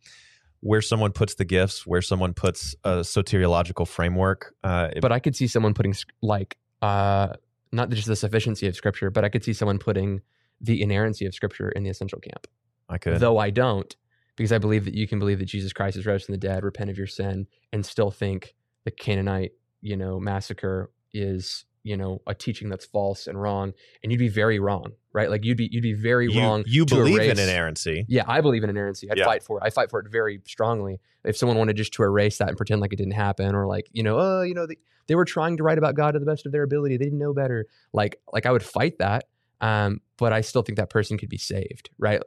[0.61, 5.19] where someone puts the gifts, where someone puts a soteriological framework, uh, it- but I
[5.19, 7.33] could see someone putting like uh,
[7.71, 10.21] not just the sufficiency of Scripture, but I could see someone putting
[10.61, 12.47] the inerrancy of Scripture in the essential camp.
[12.89, 13.19] I could.
[13.19, 13.95] though I don't,
[14.35, 16.63] because I believe that you can believe that Jesus Christ is rose from the dead,
[16.63, 22.21] repent of your sin, and still think the Canaanite, you know, massacre is, you know,
[22.27, 23.73] a teaching that's false and wrong,
[24.03, 25.29] and you'd be very wrong, right?
[25.29, 26.63] Like you'd be you'd be very you, wrong.
[26.67, 28.05] you to believe erase- in inerrancy.
[28.07, 29.09] Yeah, I believe in inerrancy.
[29.09, 29.25] I'd Yeah.
[29.25, 29.63] fight for it.
[29.65, 30.99] I fight for it very strongly.
[31.23, 33.87] If someone wanted just to erase that and pretend like it didn't happen, or like,
[33.91, 36.25] you know, oh, you know, they, they were trying to write about God to the
[36.25, 36.97] best of their ability.
[36.97, 37.65] They didn't know better.
[37.91, 39.25] Like, like I would fight that.
[39.61, 42.21] Um, but I still think that person could be saved, right?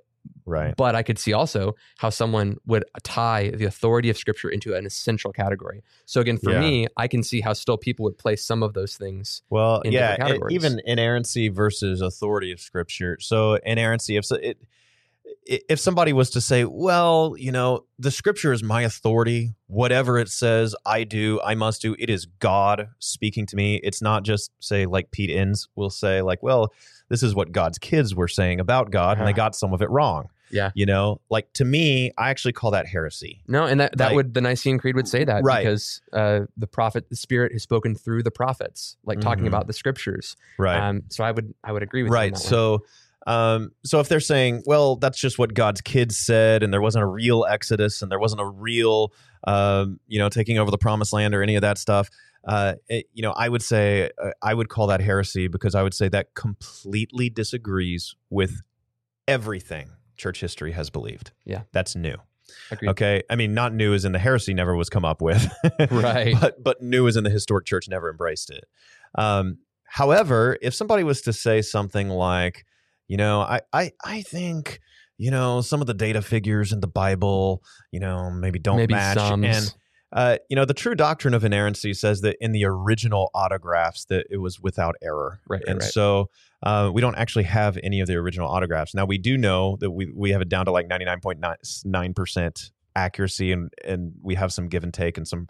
[0.45, 0.75] Right.
[0.77, 4.87] But I could see also how someone would tie the authority of Scripture into an
[4.87, 5.83] essential category.
[6.05, 6.61] So again, for Yeah.
[6.61, 9.43] me, I can see how still people would place some of those things.
[9.51, 13.19] Well, in yeah, e- even inerrancy versus authority of Scripture.
[13.21, 14.59] So inerrancy, if so, it,
[15.45, 19.55] if somebody was to say, "Well, you know, the Scripture is my authority.
[19.67, 21.41] Whatever it says, I do.
[21.45, 21.95] I must do.
[21.99, 23.81] It is God speaking to me.
[23.83, 26.73] It's not just say like Pete Enns will say, like, well,
[27.09, 29.37] this is what God's kids were saying about God, and they Uh-huh.
[29.37, 30.29] got some of it wrong.
[30.51, 30.71] Yeah.
[30.75, 33.43] You know, like to me, I actually call that heresy.
[33.49, 35.65] No, and that, that Like- would the Nicene Creed would say that Right.
[35.65, 39.49] because uh, the prophet, the Spirit has spoken through the prophets, like talking Mhm.
[39.49, 40.37] about the Scriptures.
[40.59, 40.77] Right.
[40.79, 42.83] Um, so I would I would agree with right so
[43.27, 47.03] um so if they're saying well that's just what god's kids said and there wasn't
[47.03, 49.13] a real exodus and there wasn't a real
[49.47, 52.09] um you know taking over the promised land or any of that stuff
[52.49, 55.83] uh it, you know i would say uh, i would call that heresy because i
[55.83, 58.61] would say that completely disagrees with
[59.29, 61.63] everything church history has believed Yeah.
[61.73, 62.17] that's new
[62.71, 62.89] Agreed.
[62.91, 65.49] okay i mean not new as in the heresy never was come up with
[65.91, 66.35] Right.
[66.41, 68.65] but but new as in the historic church never embraced it
[69.15, 69.59] um
[69.95, 72.65] However, if somebody was to say something like,
[73.13, 74.81] you know, I, I, I think,
[75.19, 78.95] you know, some of the data figures in the Bible, you know, maybe don't Maybe
[78.95, 79.19] match.
[79.19, 79.45] Psalms.
[79.45, 79.75] And,
[80.13, 84.29] uh, you know, the true doctrine of inerrancy says that in the original autographs that
[84.31, 85.41] it was without error.
[85.47, 85.91] Right, and right.
[85.91, 86.31] so
[86.63, 88.95] uh, we don't actually have any of the original autographs.
[88.95, 91.45] Now we do know that we we have it down to like ninety nine point
[91.85, 95.49] nine percent accuracy, and and we have some give and take and some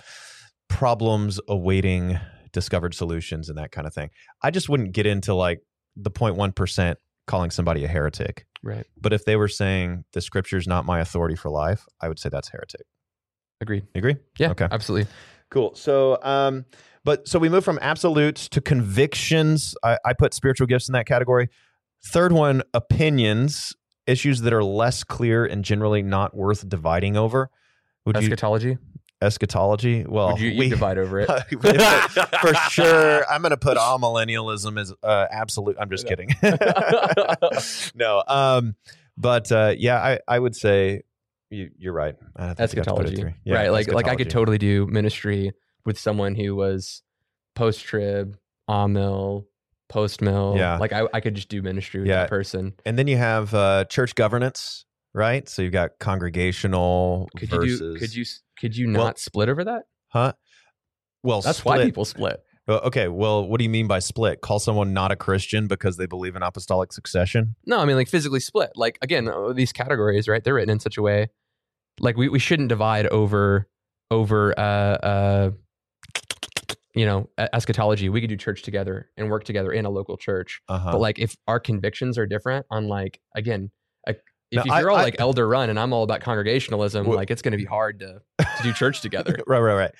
[0.66, 2.18] problems awaiting
[2.50, 4.10] discovered solutions and that kind of thing.
[4.42, 5.60] I just wouldn't get into like
[5.94, 8.46] the 0.1 percent calling somebody a heretic.
[8.62, 8.86] Right.
[9.00, 12.18] But if they were saying the scripture is not my authority for life, I would
[12.18, 12.86] say that's heretic.
[13.60, 13.84] Agreed.
[13.94, 14.16] You agree?
[14.38, 14.50] Yeah.
[14.50, 14.68] Okay.
[14.70, 15.10] Absolutely.
[15.50, 15.74] Cool.
[15.74, 16.64] So, um,
[17.04, 19.74] but so we move from absolutes to convictions.
[19.82, 21.48] I, I put spiritual gifts in that category.
[22.04, 23.74] Third one, opinions,
[24.06, 27.50] issues that are less clear and generally not worth dividing over.
[28.06, 28.36] Would you
[29.22, 30.00] Eschatology.
[30.00, 30.04] eschatology?
[30.08, 31.26] Well, Would you, you we, divide over it?
[32.40, 33.24] for sure.
[33.30, 35.76] I'm going to put amillennialism as uh, absolute.
[35.80, 36.28] I'm just kidding.
[37.94, 38.22] no.
[38.26, 38.74] Um,
[39.16, 41.02] but uh, yeah, I, I would say
[41.50, 42.14] you, you're right.
[42.36, 43.34] I think you to eschatology.
[43.44, 43.68] Yeah, right.
[43.72, 45.52] Like like I could totally do ministry
[45.84, 47.02] with someone who was
[47.54, 48.36] post trib,
[48.68, 49.46] mill,
[49.88, 50.54] post mill.
[50.56, 50.78] Yeah.
[50.78, 52.20] Like I, I could just do ministry with Yeah.
[52.20, 52.72] that person.
[52.86, 55.46] And then you have uh, church governance, right?
[55.48, 57.80] So you've got congregational Could versus.
[57.80, 58.24] you do could you
[58.62, 59.82] could you not Well, split over that?
[60.08, 60.32] Huh?
[61.22, 62.42] Well, That's why people split.
[62.68, 63.08] Okay.
[63.08, 64.40] Well, what do you mean by split?
[64.40, 67.56] Call someone not a Christian because they believe in apostolic succession?
[67.66, 68.70] No, I mean like physically split.
[68.76, 70.42] Like again, uh, these categories, right?
[70.42, 71.28] They're written in such a way
[72.00, 73.68] like we, we shouldn't divide over
[74.10, 75.50] over uh uh
[76.94, 78.08] you know eschatology.
[78.08, 80.60] We could do church together and work together in a local church.
[80.68, 80.92] Uh huh.
[80.92, 83.70] But like if our convictions are different on like again,
[84.52, 87.06] if, No, if you're I- all I- like elder run and I'm all about congregationalism,
[87.06, 89.36] Well- like it's going to be hard to to do church together.
[89.46, 89.90] right, right, right.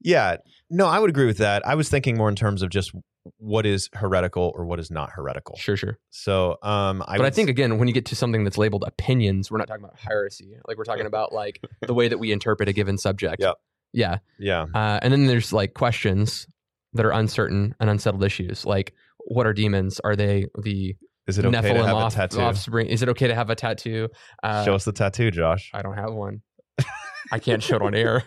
[0.00, 0.36] Yeah.
[0.68, 1.66] No, I would agree with that.
[1.66, 2.92] I was thinking more in terms of just
[3.38, 5.56] what is heretical or what is not heretical.
[5.56, 5.98] Sure, sure.
[6.10, 9.50] So, um, I but I think again, when you get to something that's labeled opinions,
[9.50, 10.56] we're not talking about heresy.
[10.66, 13.36] Like we're talking about like the way that we interpret a given subject.
[13.40, 13.56] Yep.
[13.92, 14.18] Yeah.
[14.38, 14.66] yeah.
[14.74, 16.46] Uh, and then there's like questions
[16.94, 18.64] that are uncertain and unsettled issues.
[18.64, 20.00] Like, what are demons?
[20.00, 22.40] Are they the Is it okay Nephilim to have off- a tattoo?
[22.40, 22.86] offspring?
[22.88, 24.08] Is it okay to have a tattoo?
[24.42, 25.70] Uh, Show us the tattoo, Josh.
[25.74, 26.42] I don't have one.
[27.32, 28.24] I can't show it on air.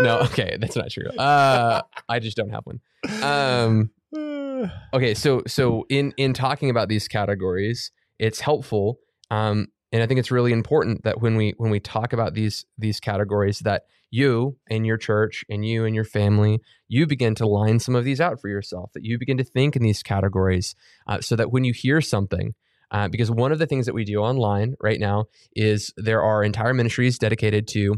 [0.00, 1.08] No, okay, that's not true.
[1.10, 2.80] Uh, I just don't have one.
[3.22, 3.90] Um,
[4.94, 8.98] okay, so so in in talking about these categories, it's helpful,
[9.30, 12.64] um, and I think it's really important that when we when we talk about these
[12.78, 17.46] these categories, that you and your church and you and your family, you begin to
[17.46, 18.90] line some of these out for yourself.
[18.94, 20.74] That you begin to think in these categories,
[21.06, 22.54] uh, so that when you hear something.
[22.90, 25.24] Uh, because one of the things that we do online right now
[25.56, 27.94] is there are entire ministries dedicated to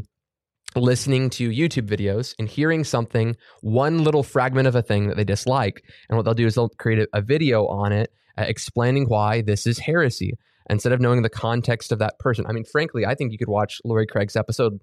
[0.73, 5.25] listening to YouTube videos and hearing something, one little fragment of a thing that they
[5.25, 5.83] dislike.
[6.07, 9.41] And what they'll do is they'll create a, a video on it uh, explaining why
[9.41, 10.37] this is heresy
[10.69, 12.45] instead of knowing the context of that person.
[12.47, 14.79] I mean, frankly, I think you could watch Lori Craig's episode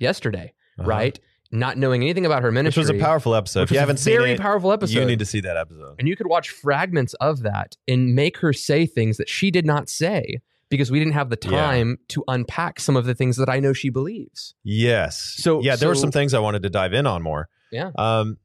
[0.00, 0.88] yesterday, Uh-huh.
[0.88, 1.20] right?
[1.52, 3.62] Not knowing anything about her ministry, Which was a powerful episode.
[3.62, 4.98] If you haven't seen very it, powerful episode.
[4.98, 5.96] you need to see that episode.
[5.98, 9.64] and you could watch fragments of that and make her say things that she did
[9.66, 11.50] not say because we didn't have the Yeah.
[11.50, 14.54] time to unpack some of the things that I know she believes.
[14.64, 15.34] Yes.
[15.36, 17.48] So- yeah, there were some things I wanted to dive in on more.
[17.70, 17.90] Yeah.
[17.96, 18.38] Um,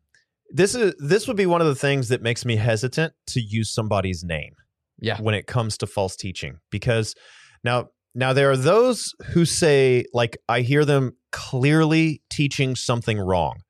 [0.52, 3.70] this is this would be one of the things that makes me hesitant to use
[3.72, 4.56] somebody's name
[5.02, 5.20] Yeah.
[5.22, 7.16] when it comes to false teaching because
[7.64, 13.62] now now there are those who say like I hear them clearly teaching something wrong.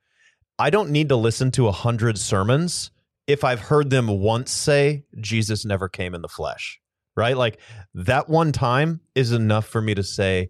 [0.58, 2.92] I don't need to listen to a hundred sermons
[3.28, 6.80] if I've heard them once say Jesus never came in the flesh.
[7.16, 7.36] Right?
[7.36, 7.60] Like
[7.94, 10.50] that one time is enough for me to say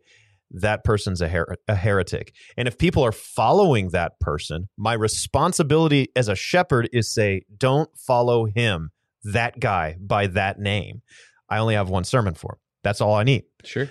[0.51, 2.33] that person's a, her- a heretic.
[2.57, 7.89] And if people are following that person, my responsibility as a shepherd is say, don't
[7.97, 8.89] follow him,
[9.23, 11.01] that guy by that name.
[11.49, 12.59] I only have one sermon for him.
[12.83, 13.43] That's all I need.
[13.63, 13.89] Sure.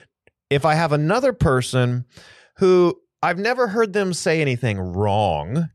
[0.51, 2.07] If I have another person
[2.57, 5.69] who I've never heard them say anything wrong,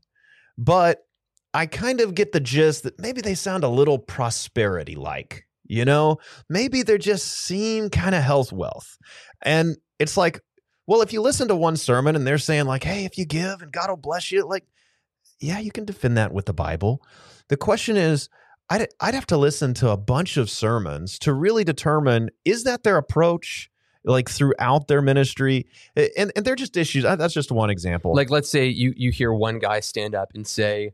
[0.58, 1.06] but
[1.52, 5.84] I kind of get the gist that maybe they sound a little prosperity like, you
[5.84, 8.96] know, maybe they just seem kind of health wealth.
[9.42, 10.40] And it's like,
[10.86, 13.62] well, if you listen to one sermon and they're saying, like, hey, if you give
[13.62, 14.64] and God will bless you, like,
[15.40, 17.02] yeah, you can defend that with the Bible.
[17.48, 18.28] The question is,
[18.70, 22.82] I'd, I'd have to listen to a bunch of sermons to really determine is that
[22.82, 23.70] their approach
[24.04, 28.50] like throughout their ministry and, and they're just issues that's just one example Like, let's
[28.50, 30.92] say you you hear one guy stand up and say,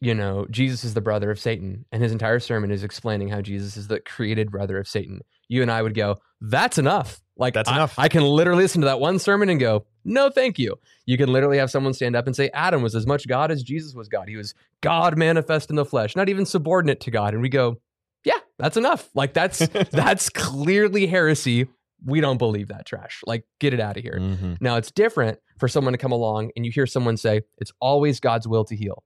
[0.00, 3.40] you know, Jesus is the brother of Satan, and his entire sermon is explaining how
[3.40, 5.22] Jesus is the created brother of Satan.
[5.48, 7.20] You and I would go, that's enough.
[7.38, 7.94] Like That's I- enough.
[7.98, 10.76] I can literally listen to that one sermon and go, no, thank you.
[11.06, 13.62] You can literally have someone stand up and say, Adam was as much God as
[13.62, 14.28] Jesus was God.
[14.28, 17.32] He was God manifest in the flesh, not even subordinate to God.
[17.34, 17.80] And we go,
[18.24, 19.08] yeah, that's enough.
[19.14, 19.58] Like that's
[19.92, 21.68] that's clearly heresy.
[22.04, 23.22] We don't believe that trash.
[23.26, 24.18] Like, get it out of here.
[24.20, 24.60] Mhm.
[24.60, 28.20] Now it's different for someone to come along and you hear someone say, it's always
[28.20, 29.02] God's will to heal.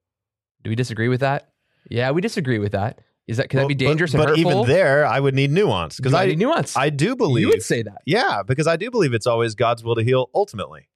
[0.62, 1.49] Do we disagree with that?
[1.90, 3.01] Yeah, we disagree with that.
[3.29, 4.53] Is that can Well, that be dangerous but, and hurtful?
[4.53, 6.77] even there, I would need nuance because I need nuance.
[6.77, 8.03] I do believe you would say that.
[8.05, 10.89] Yeah, because I do believe it's always God's will to heal ultimately,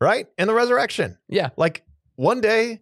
[0.00, 0.26] right?
[0.36, 1.18] In the resurrection.
[1.28, 1.50] Yeah.
[1.56, 1.84] Like
[2.16, 2.80] one day,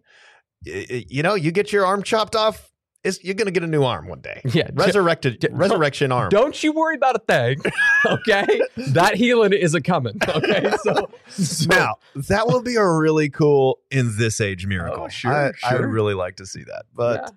[0.63, 2.71] you know, you get your arm chopped off,
[3.03, 4.41] it's, you're going to get a new arm one day.
[4.57, 4.69] Yeah.
[4.73, 6.29] Resurrected, d- resurrection arm.
[6.29, 7.61] Don't you worry about a thing.
[8.05, 8.61] Okay.
[8.77, 10.17] that healing is a coming.
[10.27, 10.71] Okay.
[10.83, 15.03] So, so Now, that will be a really cool in this age miracle.
[15.05, 16.85] Oh, sure, I, I would really like to see that.
[16.93, 17.33] But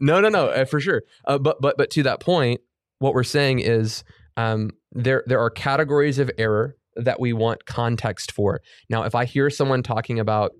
[0.00, 1.02] no, no, no, uh, for sure.
[1.26, 2.60] Uh, but but but to that point,
[3.00, 4.04] what we're saying is
[4.36, 8.62] um, there there are categories of error that we want context for.
[8.88, 10.52] Now, if I hear someone talking about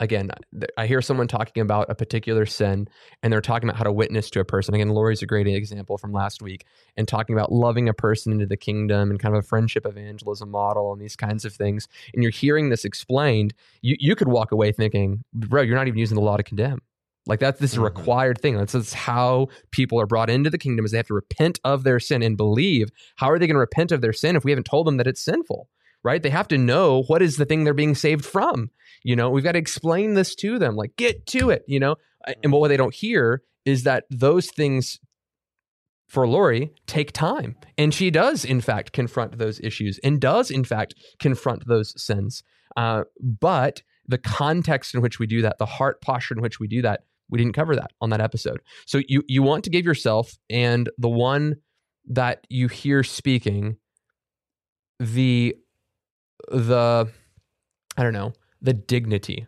[0.00, 0.30] again,
[0.76, 2.88] I hear someone talking about a particular sin
[3.22, 4.74] and they're talking about how to witness to a person.
[4.74, 6.64] Again, Lori's a great example from last week
[6.96, 10.50] and talking about loving a person into the kingdom and kind of a friendship evangelism
[10.50, 11.88] model and these kinds of things.
[12.14, 15.98] And you're hearing this explained, you, you could walk away thinking, bro, you're not even
[15.98, 16.80] using the law to condemn.
[17.28, 17.84] Like that's this is a Mhm.
[17.84, 18.56] required thing.
[18.56, 21.82] That's, that's how people are brought into the kingdom is they have to repent of
[21.82, 22.88] their sin and believe.
[23.16, 25.08] How are they going to repent of their sin if we haven't told them that
[25.08, 25.68] it's sinful?
[26.06, 26.22] Right?
[26.22, 28.70] They have to know what is the thing they're being saved from.
[29.02, 30.76] You know, we've got to explain this to them.
[30.76, 31.64] Like, get to it.
[31.66, 31.96] You know,
[32.44, 35.00] and what they don't hear is that those things
[36.08, 40.62] for Lori take time, and she does in fact confront those issues and does in
[40.62, 42.44] fact confront those sins.
[42.76, 46.68] Uh, but the context in which we do that, the heart posture in which we
[46.68, 48.60] do that, we didn't cover that on that episode.
[48.86, 51.56] So you you want to give yourself and the one
[52.08, 53.78] that you hear speaking
[55.00, 55.56] the
[56.48, 57.10] the
[57.96, 59.46] I don't know, the dignity.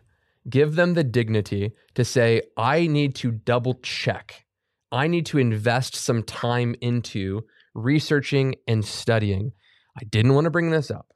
[0.49, 4.45] Give them the dignity to say I need to double check.
[4.91, 7.43] I need to invest some time into
[7.75, 9.51] researching and studying.
[9.99, 11.13] I didn't want to bring this up,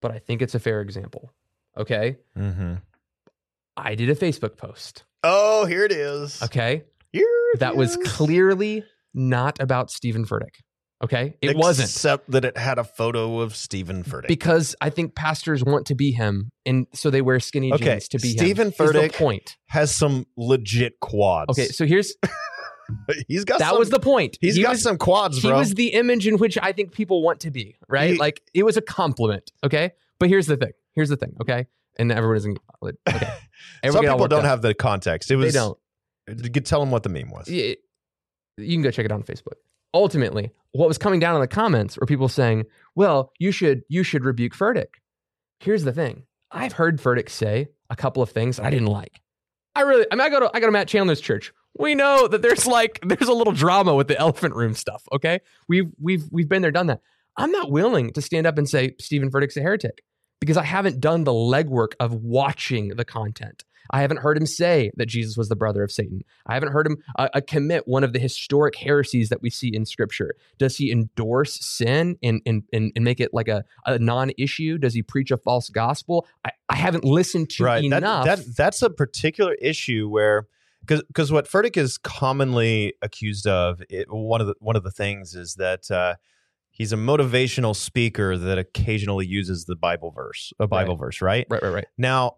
[0.00, 1.32] but I think it's a fair example.
[1.76, 2.16] Okay?
[2.36, 2.74] Mm-hmm.
[3.76, 5.04] I did a Facebook post.
[5.22, 6.42] oh, here it is.
[6.42, 6.82] Okay?
[7.12, 10.62] Here it that was clearly not about Stephen Furtick.
[11.04, 11.36] Okay?
[11.42, 11.88] It wasn't.
[11.90, 14.28] Except that it had a photo of Stephen Furtick.
[14.28, 18.08] Because I think pastors want to be him, and so they wear skinny Okay, jeans
[18.08, 18.74] to be Stephen him.
[18.78, 19.56] The Furtick- point.
[19.66, 21.50] has some legit quads.
[21.50, 22.14] Okay, so here's
[23.28, 24.38] he's got that some, was the point.
[24.40, 27.22] he's he got was, some quads, he was the image in which I think people
[27.22, 28.12] want to be, right?
[28.12, 29.52] He- like it was a compliment.
[29.64, 30.72] Okay, but here's the thing.
[30.94, 31.36] Here's the thing.
[31.42, 31.66] Okay,
[31.98, 32.58] and everyone isn't.
[32.82, 33.30] Okay, some
[33.82, 35.30] Everyone all people don't have the context.
[35.30, 35.78] It was They don't.
[36.28, 37.48] You could tell them what the meme was.
[37.48, 37.76] You
[38.58, 39.54] can go check it out on Facebook.
[39.94, 44.02] Ultimately, what was coming down in the comments were people saying, "Well, you should you
[44.02, 45.00] should rebuke Furtick."
[45.60, 49.20] Here's the thing: I've heard Furtick say a couple of things I didn't like.
[49.74, 51.52] I really, I mean, I go to I go to Matt Chandler's church.
[51.78, 55.02] We know that there's like there's a little drama with the elephant room stuff.
[55.12, 57.00] Okay, we've we've we've been there, done that.
[57.36, 60.02] I'm not willing to stand up and say Stephen Furtick's a heretic
[60.40, 63.64] because I haven't done the legwork of watching the content.
[63.90, 66.22] I haven't heard him say that Jesus was the brother of Satan.
[66.46, 69.74] I haven't heard him uh, uh, commit one of the historic heresies that we see
[69.74, 70.34] in Scripture.
[70.58, 74.78] Does he endorse sin and and and, and make it like a, a non-issue?
[74.78, 76.26] Does he preach a false gospel?
[76.44, 77.84] I, I haven't listened to right.
[77.84, 78.24] Enough.
[78.24, 80.46] that that's a particular issue where
[80.86, 85.34] because what Furtick is commonly accused of it, one of the one of the things
[85.34, 86.14] is that uh,
[86.70, 91.46] he's a motivational speaker that occasionally uses the Bible verse, a Bible verse, right?
[91.48, 91.86] right, right, right.
[91.98, 92.36] Now,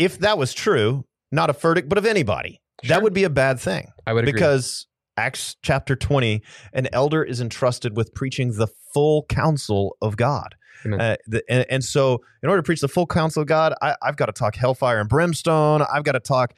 [0.00, 2.88] if that was true, not of Furtick, but of anybody, Sure.
[2.96, 4.32] that would be a bad thing I would agree.
[4.32, 4.86] because
[5.16, 10.54] Acts chapter 20, an elder is entrusted with preaching the full counsel of God.
[10.90, 13.94] Uh, the, and, and so, in order to preach the full counsel of God, I,
[14.02, 15.82] I've got to talk hellfire and brimstone.
[15.82, 16.54] I've got to talk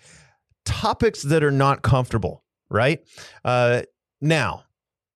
[0.64, 3.00] topics that are not comfortable, right?
[3.44, 3.82] Uh,
[4.20, 4.62] now,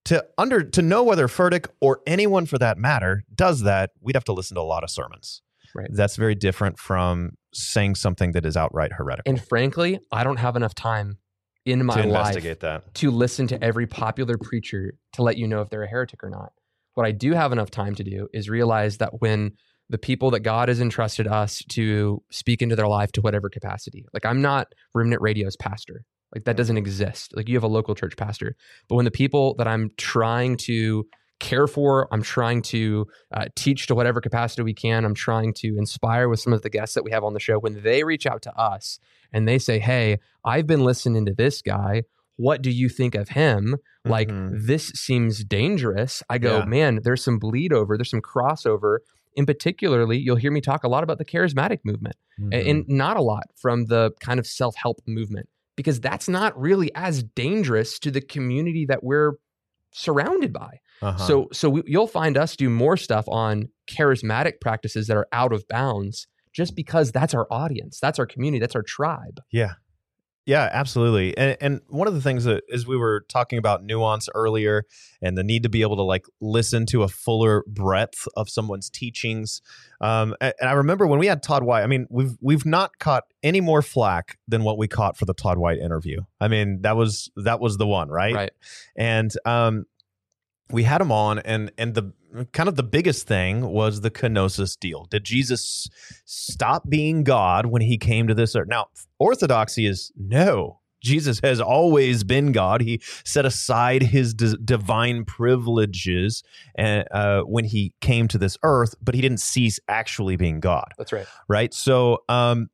[0.07, 4.25] to under to know whether Furtick or anyone for that matter does that, we'd have
[4.25, 5.43] to listen to a lot of sermons.
[5.75, 5.89] Right.
[5.93, 9.31] That's very different from saying something that is outright heretical.
[9.31, 11.19] and frankly, I don't have enough time
[11.64, 12.95] in my to life investigate that.
[12.95, 16.31] to listen to every popular preacher to let you know if they're a heretic or
[16.31, 16.53] not.
[16.95, 19.53] What I do have enough time to do is realize that when
[19.88, 24.07] the people that God has entrusted us to speak into their life to whatever capacity,
[24.12, 27.37] like I'm not Remnant Radio's pastor, like that doesn't exist.
[27.37, 28.57] Like you have a local church pastor,
[28.88, 31.07] but when the people that I'm trying to
[31.40, 35.77] care for, I'm trying to uh, teach to whatever capacity we can, I'm trying to
[35.79, 38.27] inspire with some of the guests that we have on the show, when they reach
[38.27, 38.99] out to us
[39.33, 42.02] and they say, Hey, I've been listening to this guy
[42.38, 43.77] what do you think of him?
[44.04, 44.67] Like, Mhm.
[44.67, 46.23] this seems dangerous.
[46.29, 46.65] I go, Yeah.
[46.67, 48.98] man, there's some bleed over, there's some crossover.
[49.37, 52.69] In particularly, you'll hear me talk a lot about the charismatic movement Mm-hmm.
[52.69, 56.94] and not a lot from the kind of self help movement because that's not really
[56.94, 59.33] as dangerous to the community that we're
[59.92, 60.81] surrounded by.
[61.03, 61.27] Uh-huh.
[61.27, 65.53] So, so we, you'll find us do more stuff on charismatic practices that are out
[65.53, 69.40] of bounds just because that's our audience, that's our community, that's our tribe.
[69.53, 69.75] Yeah.
[70.47, 71.37] Yeah, absolutely.
[71.37, 74.85] And and one of the things that as we were talking about nuance earlier
[75.21, 78.88] and the need to be able to like listen to a fuller breadth of someone's
[78.88, 79.61] teachings.
[80.01, 83.01] Um and, and I remember when we had Todd White, I mean, we've we've not
[83.01, 86.21] caught any more flack than what we caught for the Todd White interview.
[86.40, 88.35] I mean, that was that was the one, right?
[88.35, 88.53] Right.
[88.97, 89.85] And um
[90.71, 92.12] we had him on and and the
[92.52, 95.06] kind of the biggest thing was the kenosis deal.
[95.06, 95.88] Did Jesus
[96.25, 98.69] stop being God when he came to this earth?
[98.69, 98.87] Now,
[99.19, 100.81] orthodoxy is no.
[101.02, 102.81] Jesus has always been God.
[102.81, 106.42] He set aside his d- divine privileges
[106.75, 110.92] and, uh, when he came to this earth, but he didn't cease actually being God
[110.98, 111.27] That's right.
[111.48, 111.73] right?
[111.73, 112.71] So, um,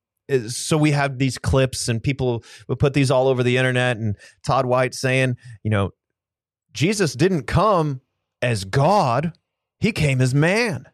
[0.48, 3.98] so we have these clips, and people will put these all over the internet.
[3.98, 4.16] And
[4.46, 5.90] Todd White saying, you know,
[6.72, 8.00] Jesus didn't come
[8.40, 9.32] as God;
[9.78, 10.86] he came as man.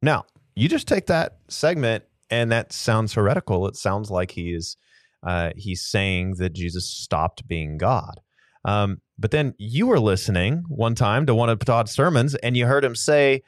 [0.00, 3.66] Now, you just take that segment, and that sounds heretical.
[3.68, 4.76] It sounds like he is
[5.22, 8.20] uh, he's saying that Jesus stopped being God.
[8.64, 12.66] Um, but then you were listening one time to one of Todd's sermons, and you
[12.66, 13.42] heard him say,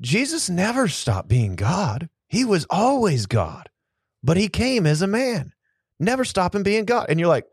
[0.00, 2.08] Jesus never stopped being God.
[2.28, 3.68] He was always God,
[4.22, 5.52] but he came as a man,
[5.98, 7.06] never stopping being God.
[7.08, 7.46] And you're like,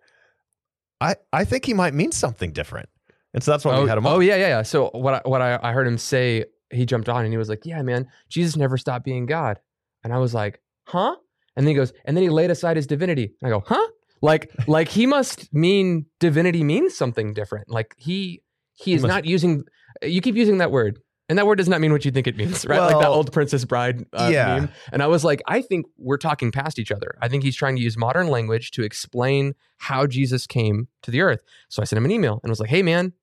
[1.00, 2.90] I, I think he might mean something different.
[3.36, 4.14] And so that's why oh, we had him on.
[4.16, 4.62] oh, yeah, yeah, yeah.
[4.62, 7.50] So what I, what I, I heard him say, he jumped on and he was
[7.50, 9.60] like, "Yeah, man, Jesus never stopped being God."
[10.04, 11.18] And I was like, "Huh?"
[11.56, 13.34] And then he goes, and then he laid aside his divinity.
[13.42, 13.88] And I go, "Huh?"
[14.22, 17.70] Like like he must mean divinity means something different.
[17.70, 18.42] Like he
[18.74, 19.66] he is must- not using.
[20.02, 21.00] You keep using that word.
[21.28, 22.80] And that word does not mean what you think it means, right?
[22.80, 24.60] like that old Princess Bride uh, yeah.
[24.60, 24.70] meme.
[24.92, 27.18] And I was like, I think we're talking past each other.
[27.20, 31.22] I think he's trying to use modern language to explain how Jesus came to the
[31.22, 31.40] earth.
[31.68, 33.14] So I sent him an email and was like, Hey, man,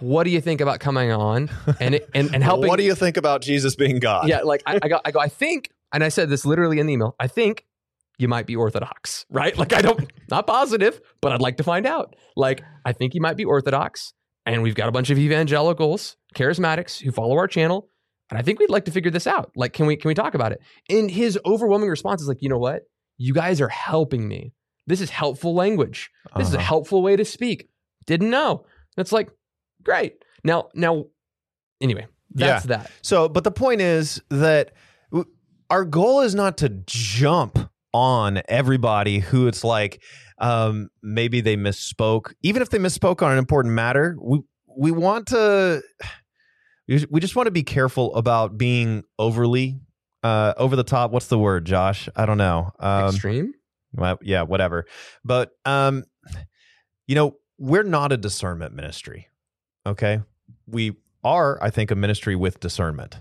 [0.00, 2.68] what do you think about coming on and and, and helping?
[2.68, 4.28] What do you think about Jesus being God?
[4.28, 6.86] yeah, like I, I go, I go, I think, and I said this literally in
[6.86, 7.14] the email.
[7.20, 7.64] I think
[8.18, 9.56] you might be Orthodox, right?
[9.56, 12.14] Like I don't, not positive, but I'd like to find out.
[12.36, 14.12] Like I think you might be Orthodox,
[14.46, 17.88] and we've got a bunch of evangelicals, charismatics who follow our channel,
[18.30, 19.52] and I think we'd like to figure this out.
[19.56, 20.60] Like, can we can we talk about it?
[20.88, 22.82] And his overwhelming response is like, you know what?
[23.18, 24.52] You guys are helping me.
[24.86, 26.10] This is helpful language.
[26.36, 26.66] This is a Uh-huh.
[26.66, 27.68] helpful way to speak.
[28.06, 28.64] Didn't know.
[28.96, 29.30] It's like,
[29.82, 30.24] great.
[30.44, 31.06] Now, now,
[31.80, 32.90] anyway, that's that.
[33.02, 34.72] So, but the point is that
[35.10, 35.30] w-
[35.70, 37.58] our goal is not to jump
[37.94, 40.02] on everybody who it's like
[40.38, 44.16] um, maybe they misspoke, even if they misspoke on an important matter.
[44.20, 44.40] We
[44.76, 45.82] we want to
[46.88, 49.80] we we just want to be careful about being overly
[50.22, 51.10] uh, over the top.
[51.10, 52.08] What's the word, Josh?
[52.16, 52.70] I don't know.
[52.78, 53.52] Um, Extreme.
[53.92, 54.86] well, yeah, whatever.
[55.24, 56.04] But um,
[57.06, 59.28] you know, we're not a discernment ministry.
[59.86, 60.20] Okay,
[60.66, 63.18] we are, I think, a ministry with discernment.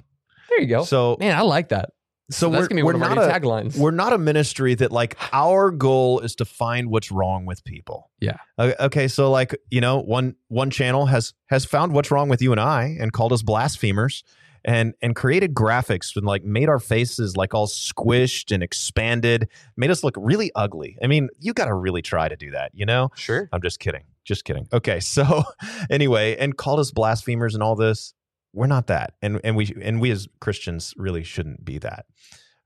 [0.49, 0.84] There you go.
[0.84, 1.91] So, Man, I like that.
[2.30, 3.78] so that's we're, gonna be we're one of our not a taglines.
[3.78, 8.09] we're not a ministry that like our goal is to find what's wrong with people.
[8.20, 8.38] Yeah.
[8.59, 9.07] Okay.
[9.07, 12.59] So like you know one one channel has has found what's wrong with you and
[12.62, 14.24] I and called us blasphemers
[14.64, 19.47] and and created graphics and like made our faces like all squished and expanded,
[19.78, 20.97] made us look really ugly.
[21.03, 23.09] I mean, you got to really try to do that, you know.
[23.16, 23.49] Sure.
[23.51, 24.03] I'm just kidding.
[24.26, 24.67] Just kidding.
[24.72, 24.99] Okay.
[24.99, 25.43] So
[25.89, 28.13] anyway, and called us blasphemers and all this.
[28.53, 29.13] We're not that.
[29.22, 32.05] And and we and we as Christians really shouldn't be that.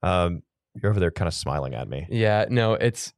[0.02, 0.42] Um
[0.82, 2.06] you're over there kind of smiling at me.
[2.10, 2.46] Yeah.
[2.50, 3.14] No, it's.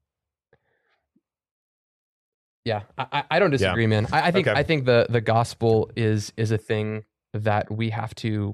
[2.65, 4.07] Yeah, I, I- don't disagree, man.
[4.11, 4.59] I, I think Okay.
[4.59, 8.53] I think the the gospel is is a thing that we have to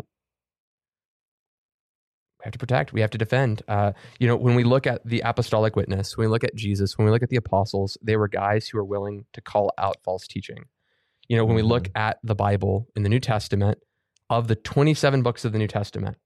[2.44, 2.92] we have to protect.
[2.92, 3.62] We have to defend.
[3.70, 6.98] Uh, you know, when we look at the apostolic witness, when we look at Jesus,
[6.98, 9.98] when we look at the apostles, they were guys who were willing to call out
[10.04, 10.66] false teaching.
[11.30, 13.78] You know, when we look at the Bible in the New Testament,
[14.30, 16.18] of the 27 books of the New Testament,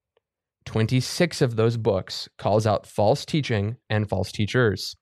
[0.65, 4.95] 26 of those books calls out false teaching and false teachers.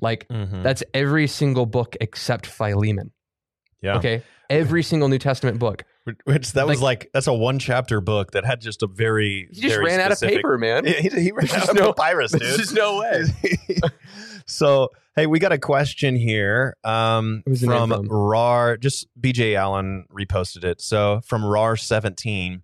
[0.00, 0.62] Like Mhm.
[0.62, 3.12] that's every single book except Philemon.
[3.80, 3.96] Yeah.
[3.96, 4.22] Okay.
[4.50, 5.84] Every single New Testament book.
[6.24, 9.60] Which that was like that's a one chapter book that had just a very He
[9.60, 10.84] just very ran out of paper, man.
[10.84, 12.42] Yeah, he, he ran There's out of no- papyrus, dude.
[12.42, 13.24] There's just no way.
[14.46, 18.08] so hey, we got a question here um, Who's the name from, from?
[18.08, 18.76] RAR.
[18.78, 20.80] Just BJ Allen reposted it.
[20.80, 22.62] So from RAR seventeen,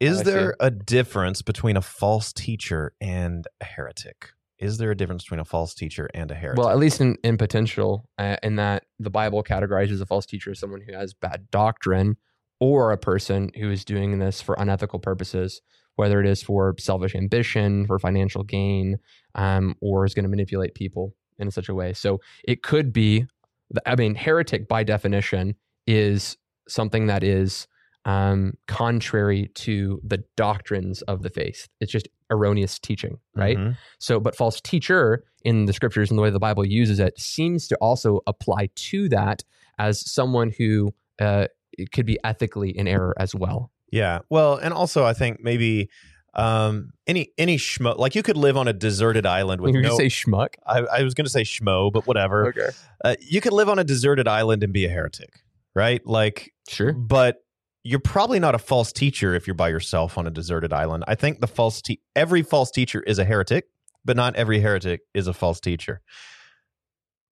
[0.00, 4.30] is Oh, there a difference between a false teacher and a heretic?
[4.58, 6.58] is there a difference between a false teacher and a heretic?
[6.58, 10.50] Well, at least in, in potential, uh, in that the Bible categorizes a false teacher
[10.50, 12.18] as someone who has bad doctrine
[12.60, 15.60] or a person who is doing this for unethical purposes,
[15.96, 18.98] whether it is for selfish ambition, for financial gain,
[19.34, 21.92] um, or is going to manipulate people in such a way.
[21.92, 23.26] So it could be,
[23.86, 25.56] I mean, heretic by definition
[25.86, 26.36] is
[26.68, 27.66] something that is
[28.04, 31.68] um, contrary to the doctrines of the faith.
[31.80, 33.58] It's just erroneous teaching, right?
[33.58, 33.76] Mhm.
[33.98, 37.68] So, but false teacher in the scriptures and the way the Bible uses it seems
[37.68, 39.44] to also apply to that
[39.78, 41.46] as someone who uh,
[41.80, 43.70] it could be ethically in error as well.
[43.90, 44.20] Yeah.
[44.28, 45.88] Well, and also I think maybe
[46.34, 49.96] um, any any schmo like you could live on a deserted island with you no.
[49.96, 50.54] say schmuck.
[50.66, 52.48] I, I was going to say schmo, but whatever.
[52.48, 52.68] Okay.
[53.04, 55.40] Uh, you could live on a deserted island and be a heretic,
[55.74, 56.00] right?
[56.06, 56.92] Like, Sure.
[56.92, 57.38] but
[57.82, 61.02] you're probably not a false teacher if you're by yourself on a deserted island.
[61.08, 63.64] I think the false te- every false teacher is a heretic,
[64.04, 66.00] but not every heretic is a false teacher.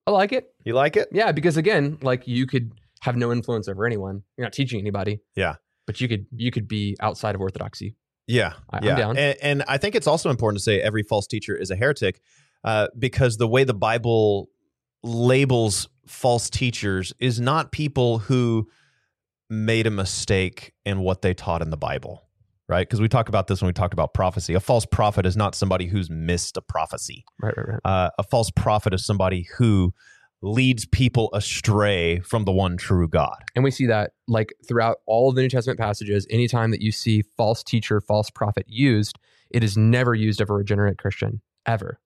[0.07, 0.47] I like it.
[0.63, 1.07] You like it?
[1.11, 2.71] Yeah, because again, like you could
[3.01, 4.23] have no influence over anyone.
[4.37, 5.19] You're not teaching anybody.
[5.35, 5.55] Yeah.
[5.87, 7.95] But you could you could be outside of orthodoxy.
[8.27, 8.95] Yeah, I- I'm yeah.
[8.95, 9.17] down.
[9.17, 12.21] And, and I think it's also important to say every false teacher is a heretic,
[12.63, 14.49] uh, because the way the Bible
[15.01, 18.67] labels false teachers is not people who
[19.49, 22.21] made a mistake in what they taught in the Bible,
[22.67, 22.87] right?
[22.87, 24.53] Because we talk about this when we talked about prophecy.
[24.53, 27.25] A false prophet is not somebody who's missed a prophecy.
[27.41, 27.79] Right, right, right.
[27.83, 29.93] Uh, a false prophet is somebody who
[30.41, 33.43] leads people astray from the one true God.
[33.55, 36.91] And we see that like throughout all of the New Testament passages, anytime that you
[36.91, 39.17] see false teacher, false prophet used,
[39.49, 41.99] it is never used of a regenerate Christian, ever.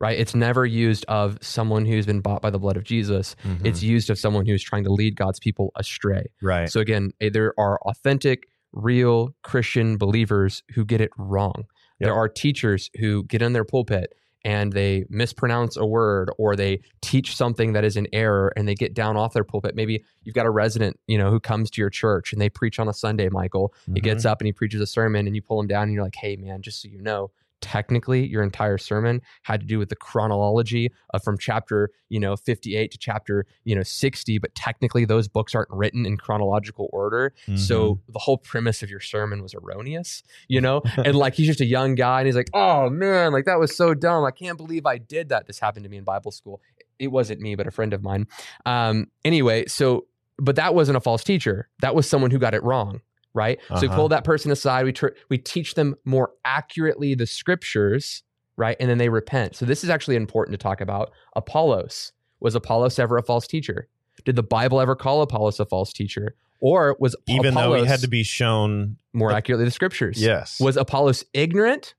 [0.00, 0.18] Right?
[0.18, 3.36] It's never used of someone who's been bought by the blood of Jesus.
[3.62, 6.26] It's used of someone who's trying to lead God's people astray.
[6.42, 6.68] right.
[6.70, 11.64] So again, eh, there are authentic, real Christian believers who get it wrong.
[12.00, 14.12] There are teachers who get in their pulpit
[14.44, 18.74] and they mispronounce a word or they teach something that is an error and they
[18.74, 19.74] get down off their pulpit.
[19.74, 22.78] Maybe you've got a resident, you know, who comes to your church and they preach
[22.78, 23.72] on a Sunday, Michael.
[23.86, 24.04] He Mm-hmm.
[24.04, 26.16] gets up and he preaches a sermon and you pull him down and you're like,
[26.16, 27.30] "Hey man, just so you know,
[27.62, 32.36] technically your entire sermon had to do with the chronology of from chapter you know
[32.36, 37.32] 58 to chapter you know 60 but technically those books aren't written in chronological order.
[37.42, 37.56] Mm-hmm.
[37.56, 40.82] so the whole premise of your sermon was erroneous you know?
[40.98, 43.74] And like he's just a young guy and he's like oh man like that was
[43.74, 44.24] so dumb.
[44.24, 45.46] I can't believe i did that.
[45.46, 46.60] This happened to me in bible school.
[46.98, 48.26] It wasn't me but a friend of mine.
[48.66, 50.06] Um anyway so
[50.38, 51.68] but that wasn't a false teacher.
[51.80, 53.00] That was someone who got it wrong
[53.34, 53.58] right?
[53.70, 53.96] So we Uh-huh.
[53.96, 58.22] pull that person aside we tr- we teach them more accurately the scriptures
[58.58, 58.76] right?
[58.78, 59.56] And then they repent.
[59.56, 61.10] So this is actually important to talk about.
[61.36, 62.12] Apollos.
[62.40, 63.88] Was apollos ever a false teacher?
[64.26, 66.34] Did the bible ever call apollos a false teacher?
[66.60, 70.20] Or was Even though he had to be shown more the- accurately the scriptures?
[70.20, 70.60] Yes.
[70.60, 71.94] was apollos ignorant?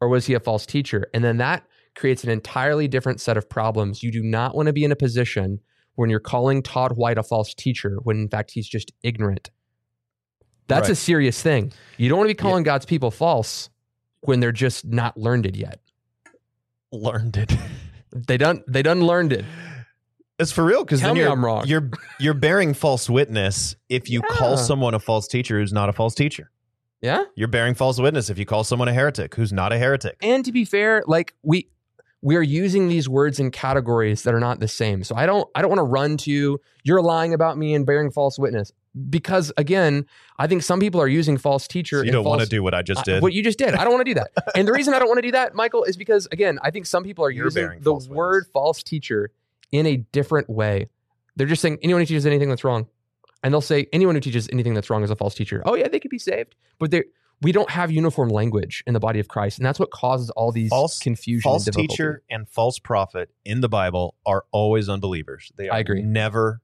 [0.00, 1.06] Or was he a false teacher?
[1.14, 1.62] And then that
[1.94, 4.02] creates an entirely different set of problems.
[4.02, 5.60] You do not want to be in a position
[5.94, 9.50] when you're calling todd white a false teacher when in fact he's just ignorant
[10.68, 13.70] that's a serious thing you don't want to be calling god's people false
[14.20, 15.80] when they're just not learned it yet
[16.92, 17.52] learned it.
[18.12, 19.44] they done they done learned it
[20.38, 21.64] It's for real because then me you're I'm wrong.
[21.66, 21.90] you're
[22.20, 26.14] you're bearing false witness if you call someone a false teacher who's not a false
[26.14, 26.50] teacher.
[27.02, 30.16] yeah You're bearing false witness if you call someone a heretic who's not a heretic.
[30.22, 31.68] and to be fair like we
[32.22, 35.48] we are using these words in categories that are not the same so i don't
[35.54, 36.58] i don't want to run to you.
[36.84, 38.72] you're lying about me and bearing false witness
[39.10, 40.06] because again
[40.38, 42.74] i think some people are using false teacher So you don't want to do what
[42.74, 43.22] I just I- did.
[43.22, 45.08] what you just did i don't want to do that and the reason i don't
[45.08, 47.78] want to do that michael is because again i think some people are You're using
[47.80, 48.08] the word
[48.44, 48.50] witness.
[48.52, 49.30] false teacher
[49.72, 50.88] in a different way
[51.36, 52.86] they're just saying anyone who teaches anything that's wrong
[53.42, 55.88] and they'll say anyone who teaches anything that's wrong is a false teacher oh yeah
[55.88, 57.02] they could be saved but they
[57.42, 60.52] we don't have uniform language in the body of Christ, and that's what causes all
[60.52, 61.42] these False- confusion.
[61.42, 65.52] false and teacher and false prophet in the Bible are always unbelievers.
[65.54, 66.00] They are I agree.
[66.00, 66.62] never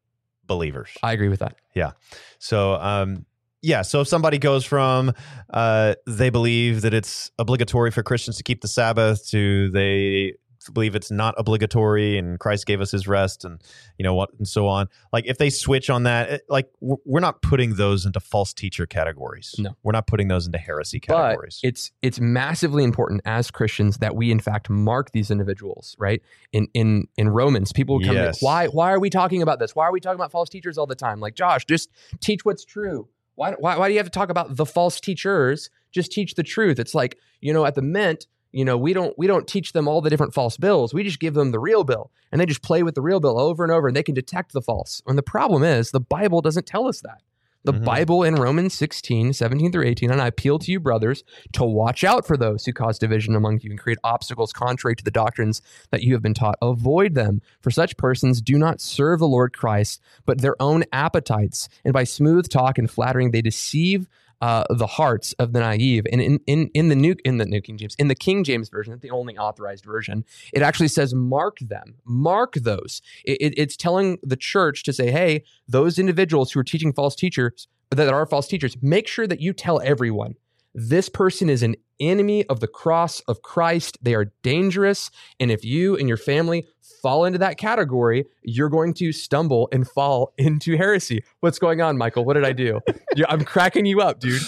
[0.53, 0.91] believers.
[1.03, 1.57] I agree with that.
[1.75, 1.93] Yeah.
[2.39, 3.27] So, um,
[3.63, 3.83] yeah.
[3.83, 5.13] So if somebody goes from
[5.53, 10.35] uh, they believe that it's obligatory for Christians to keep the Sabbath to they
[10.71, 13.61] believe it's not obligatory and Christ gave us His rest and
[13.99, 14.89] you know what and so on.
[15.13, 18.87] Like if they switch on that, it, like we're not putting those into false teacher
[18.87, 19.55] categories.
[19.59, 19.77] No.
[19.83, 21.61] we're not putting those into heresy But categories.
[21.63, 26.23] it's it's massively important as Christians that we in fact mark these individuals, right?
[26.53, 28.39] In in in Romans, people come Yes.
[28.41, 29.75] to why why are we talking about this?
[29.75, 31.21] Why are we talking about false teachers all the time?
[31.21, 31.91] Like Josh, just
[32.21, 33.09] teach what's true.
[33.35, 35.71] Why why why do you have to talk about the false teachers?
[35.91, 36.79] Just teach the truth.
[36.79, 39.89] It's like, you know, at the mint, you know, we don't we don't teach them
[39.89, 40.95] all the different false bills.
[40.95, 43.39] We just give them the real bill and they just play with the real bill
[43.41, 45.03] over and over and they can detect the false.
[45.07, 47.23] And the problem is the Bible doesn't tell us that.
[47.65, 47.85] The Mhm.
[47.85, 51.23] Bible in Romans 16, 17 through 18, and I appeal to you, brothers,
[51.53, 55.05] to watch out for those who cause division among you and create obstacles contrary to
[55.05, 56.59] the doctrines that you have been taught.
[56.61, 61.69] Avoid them, for such persons do not serve the Lord Christ, but their own appetites.
[61.85, 64.09] And by smooth talk and flattering, they deceive
[64.43, 66.05] uh, the hearts of the naive.
[66.13, 68.69] And in, in, in the new in the New King James, in the King James
[68.69, 73.77] version, the only authorized version, it actually says, "Mark them, mark those." It, it- it's
[73.77, 78.27] telling the church to say, "Hey, those individuals who are teaching false teachers that are
[78.27, 80.35] false teachers, make sure that you tell everyone."
[80.75, 83.99] This person is an enemy of the cross of Christ.
[84.03, 85.11] They are dangerous.
[85.39, 86.67] And if you and your family
[87.03, 91.25] fall into that category, you're going to stumble and fall into heresy.
[91.41, 92.25] What's going on, Michael?
[92.25, 92.81] What did I do?
[93.29, 94.43] I'm cracking you up, dude.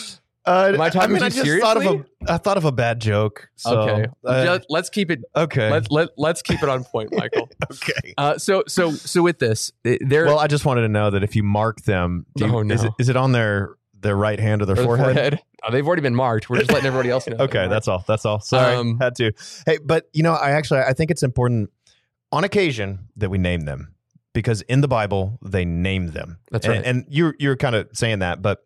[0.47, 2.73] Uh, Am I talking mean, too I just thought of a I thought of a
[2.73, 3.49] bad joke.
[3.57, 4.07] So, okay.
[4.27, 5.71] uh, Just- let's keep it okay.
[5.71, 7.49] let, let, let's keep it on point, Michael.
[7.73, 8.13] okay.
[8.19, 11.35] Uh, so so so with this, there Well, I just wanted to know that if
[11.35, 14.67] you mark them, you, Oh, is, it, is it on their their right hand or
[14.67, 15.41] their or the forehead?
[15.65, 16.49] Oh, they've already been marked.
[16.49, 17.37] We're just letting everybody else know.
[17.41, 18.05] Okay, that's all.
[18.07, 18.39] That's all.
[18.39, 19.33] Sorry, Um, had to.
[19.67, 21.71] Hey, but you know, I actually I think it's important
[22.31, 23.95] on occasion that we name them
[24.33, 26.39] because in the Bible they name them.
[26.53, 26.85] That's And- right.
[26.87, 28.65] And, you're you're kind of saying that, but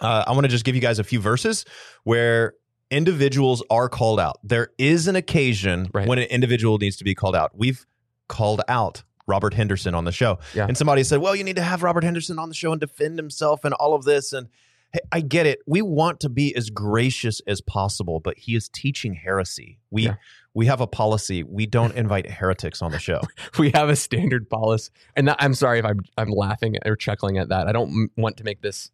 [0.00, 1.64] uh, I want to just give you guys a few verses
[2.02, 2.54] where
[2.90, 4.38] individuals are called out.
[4.42, 6.06] There is an occasion Right.
[6.08, 7.52] when an individual needs to be called out.
[7.56, 7.84] We've
[8.28, 10.38] called out Robert Henderson on the show.
[10.54, 10.66] Yeah.
[10.66, 13.18] And somebody said, well, you need to have Robert Henderson on the show and defend
[13.18, 14.32] himself and all of this.
[14.32, 14.48] And
[14.92, 15.60] hey, I get it.
[15.66, 19.78] We want to be as gracious as possible, but he is teaching heresy.
[19.90, 20.14] We Yeah.
[20.52, 21.42] we have a policy.
[21.42, 23.20] We don't invite heretics on the show.
[23.58, 27.38] we have a standard policy, and that, I'm sorry if I'm I'm laughing or chuckling
[27.38, 27.66] at that.
[27.66, 28.90] I don't m- want to make this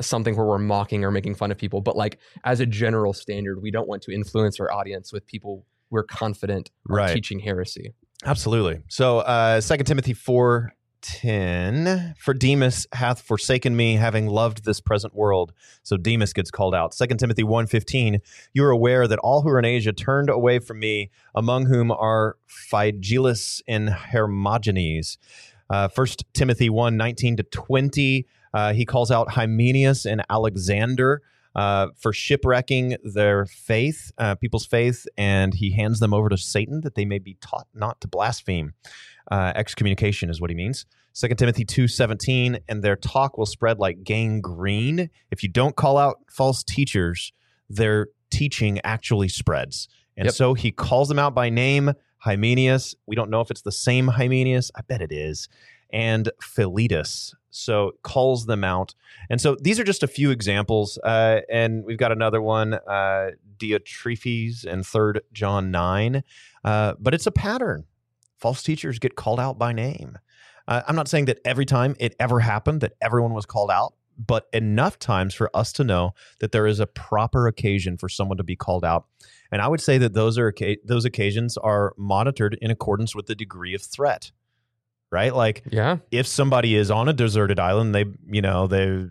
[0.00, 3.60] something where we're mocking or making fun of people, but like as a general standard,
[3.60, 7.12] we don't want to influence our audience with people we're confident Right.
[7.14, 7.94] teaching heresy.
[8.24, 8.80] Absolutely.
[8.88, 12.14] So, uh, 2 Timothy four ten.
[12.18, 15.52] For Demas hath forsaken me, having loved this present world.
[15.82, 16.92] So Demas gets called out.
[16.92, 18.20] 2 Timothy 1.15,
[18.52, 21.90] You are aware that all who are in Asia turned away from me, among whom
[21.90, 25.18] are Phygelus and Hermogenes.
[25.70, 31.22] Uh, 1 Timothy 1, 19 to 20, uh, he calls out Hymenaeus and Alexander
[31.58, 36.82] uh, for shipwrecking their faith, uh, people's faith, and he hands them over to Satan
[36.82, 38.74] that they may be taught not to blaspheme.
[39.28, 40.86] Uh, excommunication is what he means.
[41.14, 45.10] 2 Timothy 2:17 and their talk will spread like gangrene.
[45.32, 47.32] If you don't call out false teachers,
[47.68, 49.88] their teaching actually spreads.
[50.16, 50.34] And Yep.
[50.34, 52.94] so he calls them out by name, Hymenaeus.
[53.06, 54.70] We don't know if it's the same Hymenaeus.
[54.76, 55.48] I bet it is.
[55.92, 57.34] And Philetus.
[57.50, 58.94] So calls them out.
[59.30, 60.98] And so these are just a few examples.
[60.98, 66.22] Uh, and we've got another one, uh, Diotrephes and 3rd John 9.
[66.64, 67.84] Uh, but it's a pattern.
[68.38, 70.18] False teachers get called out by name.
[70.68, 73.94] Uh, I'm not saying that every time it ever happened that everyone was called out,
[74.18, 78.36] but enough times for us to know that there is a proper occasion for someone
[78.36, 79.06] to be called out.
[79.50, 80.52] And I would say that those are
[80.84, 84.30] those occasions are monitored in accordance with the degree of threat.
[85.10, 85.34] Right?
[85.34, 89.06] Like Yeah, if somebody is on a deserted island, they, you know, they,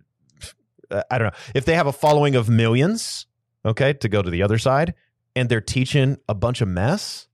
[0.92, 3.26] uh, I don't know, if they have a following of millions,
[3.66, 4.94] okay, to go to the other side,
[5.36, 7.28] and they're teaching a bunch of mess,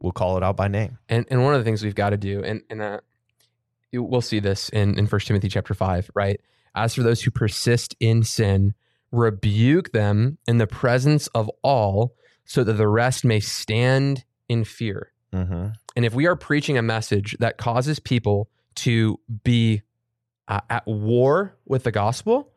[0.00, 0.98] we'll call it out by name.
[1.08, 3.00] and and one of the things we've got to do, and and uh,
[3.92, 6.40] we'll see this in in First Timothy chapter five, right?
[6.74, 8.74] As for those who persist in sin,
[9.10, 15.11] rebuke them in the presence of all, so that the rest may stand in fear.
[15.34, 15.68] Mm-hmm.
[15.96, 19.82] And if we are preaching a message that causes people to be
[20.48, 22.52] uh, at war with the gospel,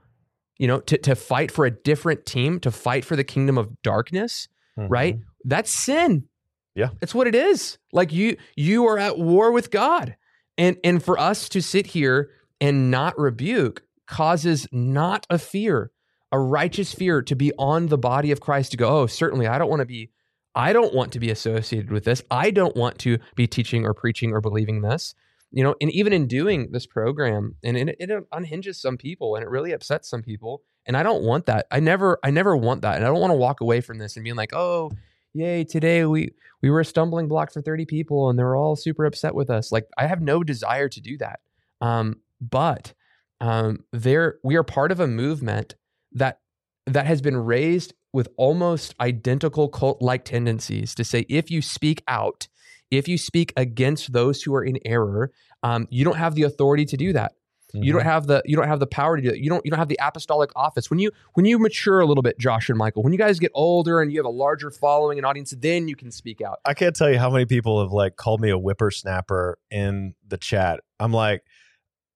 [0.58, 3.82] you know, to, to fight for a different team, to fight for the kingdom of
[3.82, 4.48] darkness,
[4.78, 5.20] right?
[5.44, 6.12] That's sin.
[6.12, 6.80] Mm-hmm.
[6.80, 6.90] Yeah.
[7.00, 7.78] That's what it is.
[7.94, 10.18] Like you you are at war with God.
[10.58, 15.92] And and for us to sit here and not rebuke causes not a fear,
[16.32, 19.58] a righteous fear to be on the body of Christ to go, "Oh, certainly I
[19.58, 20.10] don't want to be
[20.56, 22.24] I don't want to be associated with this.
[22.32, 25.16] I don't want to be teaching or preaching or believing this."
[25.52, 29.44] You know, and even in doing this program, and it, it unhinges some people and
[29.44, 30.64] it really upsets some people.
[30.86, 31.66] And I don't want that.
[31.72, 32.96] I never, I never want that.
[32.96, 34.92] And I don't want to walk away from this and being like, oh,
[35.36, 36.32] yay, today we
[36.62, 39.72] we were a stumbling block for 30 people and they're all super upset with us.
[39.72, 41.42] Like I have no desire to do that.
[41.82, 42.94] Um, but
[43.42, 45.76] um, there we are part of a movement
[46.14, 46.40] that
[46.88, 52.48] that has been raised with almost identical cult-like tendencies to say if you speak out,
[52.90, 55.32] if you speak against those who are in error,
[55.64, 57.34] um, you don't have the authority to do that.
[57.74, 59.40] You don't have the you don't have the power to do it.
[59.40, 60.90] You don't you don't have the apostolic office.
[60.90, 63.52] When you when you mature a little bit, Josh and Michael, when you guys get
[63.54, 66.60] older and you have a larger following and audience, then you can speak out.
[66.64, 70.38] I can't tell you how many people have like called me a whippersnapper in the
[70.38, 70.80] chat.
[71.02, 71.44] I'm like,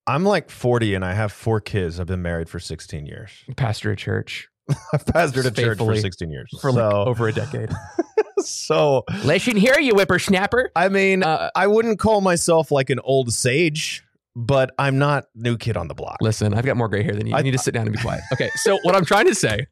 [0.06, 2.00] I'm like 40 and I have four kids.
[2.00, 3.30] I've been married for 16 years.
[3.56, 4.48] Pastor a church
[4.92, 6.50] I've pastored a church for 16 years.
[6.60, 7.70] for like over a decade.
[8.38, 10.70] so Listen here, you whippersnapper.
[10.76, 14.02] I mean, Uh, I wouldn't call myself like an old sage,
[14.36, 16.18] but I'm not new kid on the block.
[16.20, 17.32] Listen, I've got more gray hair than you.
[17.32, 18.22] You I- need to sit down and be quiet.
[18.32, 19.66] Okay, so what I'm trying to say,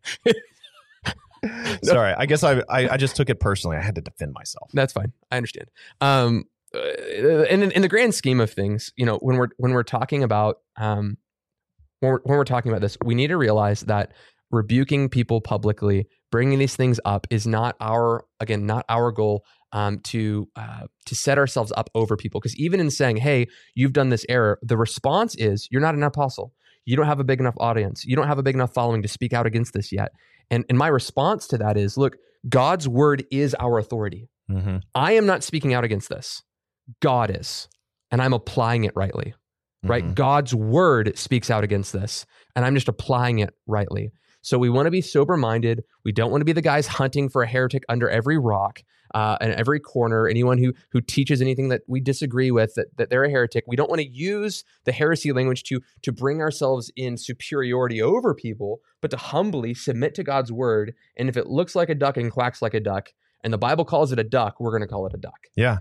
[1.84, 3.76] Sorry, I guess I, I I just took it personally.
[3.76, 4.70] I had to defend myself.
[4.74, 5.12] that's fine.
[5.30, 5.68] I understand.
[6.00, 6.44] Um,
[6.74, 6.80] uh,
[7.44, 10.58] in in the grand scheme of things, you know, when we're when we're talking about
[10.76, 11.16] um,
[12.00, 14.12] when we're, when we're talking about this, we need to realize that
[14.50, 19.44] rebuking people publicly, bringing these things up, is not our again not our goal.
[19.70, 23.92] Um, to uh, to set ourselves up over people, because even in saying, "Hey, you've
[23.92, 26.54] done this error," the response is, "You're not an apostle.
[26.86, 28.02] You don't have a big enough audience.
[28.06, 30.12] You don't have a big enough following to speak out against this yet."
[30.50, 32.16] And and my response to that is, "Look,
[32.48, 34.30] God's word is our authority.
[34.50, 34.78] Mm-hmm.
[34.94, 36.42] I am not speaking out against this.
[37.00, 37.68] God is,
[38.10, 39.34] and I'm applying it rightly."
[39.84, 40.04] right?
[40.04, 40.14] Mm-hmm.
[40.14, 42.26] God's word speaks out against this,
[42.56, 44.10] and I'm just applying it rightly.
[44.48, 45.84] So we want to be sober minded.
[46.06, 48.82] We don't want to be the guys hunting for a heretic under every rock
[49.14, 50.26] uh, and every corner.
[50.26, 53.64] Anyone who who teaches anything that we disagree with that, that they're a heretic.
[53.66, 58.34] We don't want to use the heresy language to to bring ourselves in superiority over
[58.34, 60.94] people, but to humbly submit to God's word.
[61.18, 63.12] And if it looks like a duck and quacks like a duck,
[63.44, 65.48] and the Bible calls it a duck, we're going to call it a duck.
[65.56, 65.80] Yeah.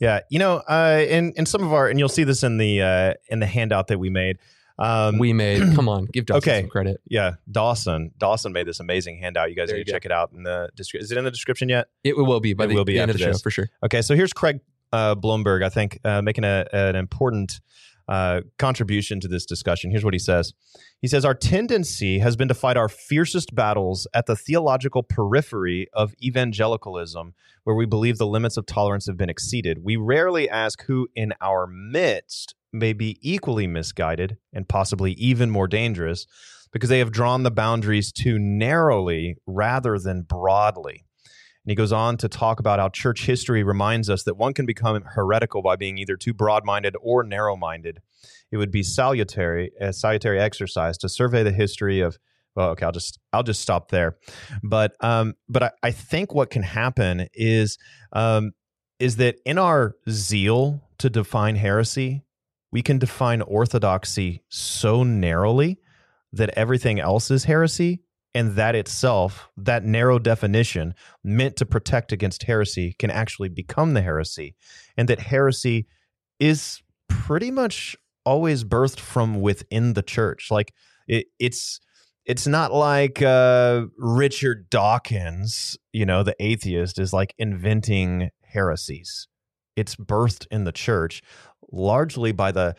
[0.00, 0.20] Yeah.
[0.30, 3.14] You know, uh, in, in some of our, and you'll see this in the, uh,
[3.28, 4.38] in the handout that we made.
[4.78, 5.60] Um, we made.
[5.76, 6.60] Come on, give Dawson Okay.
[6.62, 7.00] some credit.
[7.08, 9.50] yeah, Dawson, Dawson made this amazing handout.
[9.50, 9.96] You guys There need to go.
[9.96, 11.04] check it out in the description.
[11.04, 11.88] Is it in the description yet?
[12.02, 13.68] It will be by It the, will be end of the show for sure.
[13.84, 14.02] Okay.
[14.02, 14.60] So here's Craig
[14.92, 17.60] uh, Blomberg, I think, uh, making a, an important
[18.06, 19.90] uh, contribution to this discussion.
[19.90, 20.52] Here's what he says
[21.00, 25.86] He says, Our tendency has been to fight our fiercest battles at the theological periphery
[25.92, 29.84] of evangelicalism, where we believe the limits of tolerance have been exceeded.
[29.84, 35.68] We rarely ask who in our midst may be equally misguided and possibly even more
[35.68, 36.26] dangerous
[36.72, 41.04] because they have drawn the boundaries too narrowly rather than broadly.
[41.64, 44.66] And he goes on to talk about how church history reminds us that one can
[44.66, 48.02] become heretical by being either too broad minded or narrow minded.
[48.50, 52.18] It would be salutary, a salutary exercise to survey the history of.
[52.54, 54.16] Well, okay, I'll just I'll just stop there.
[54.62, 57.78] But um, but I, I think what can happen is
[58.12, 58.52] um,
[59.00, 62.22] is that in our zeal to define heresy,
[62.74, 65.78] we can define orthodoxy so narrowly
[66.32, 68.02] that everything else is heresy,
[68.34, 74.02] and that itself, that narrow definition meant to protect against heresy, can actually become the
[74.02, 74.56] heresy,
[74.96, 75.86] and that heresy
[76.40, 77.96] is pretty much
[78.26, 80.48] always birthed from within the church.
[80.50, 80.74] Like
[81.06, 81.78] it, it's
[82.24, 89.28] it's not like uh, Richard Dawkins, you know, the atheist, is like inventing heresies.
[89.76, 91.22] It's birthed in the church,
[91.74, 92.74] largely by the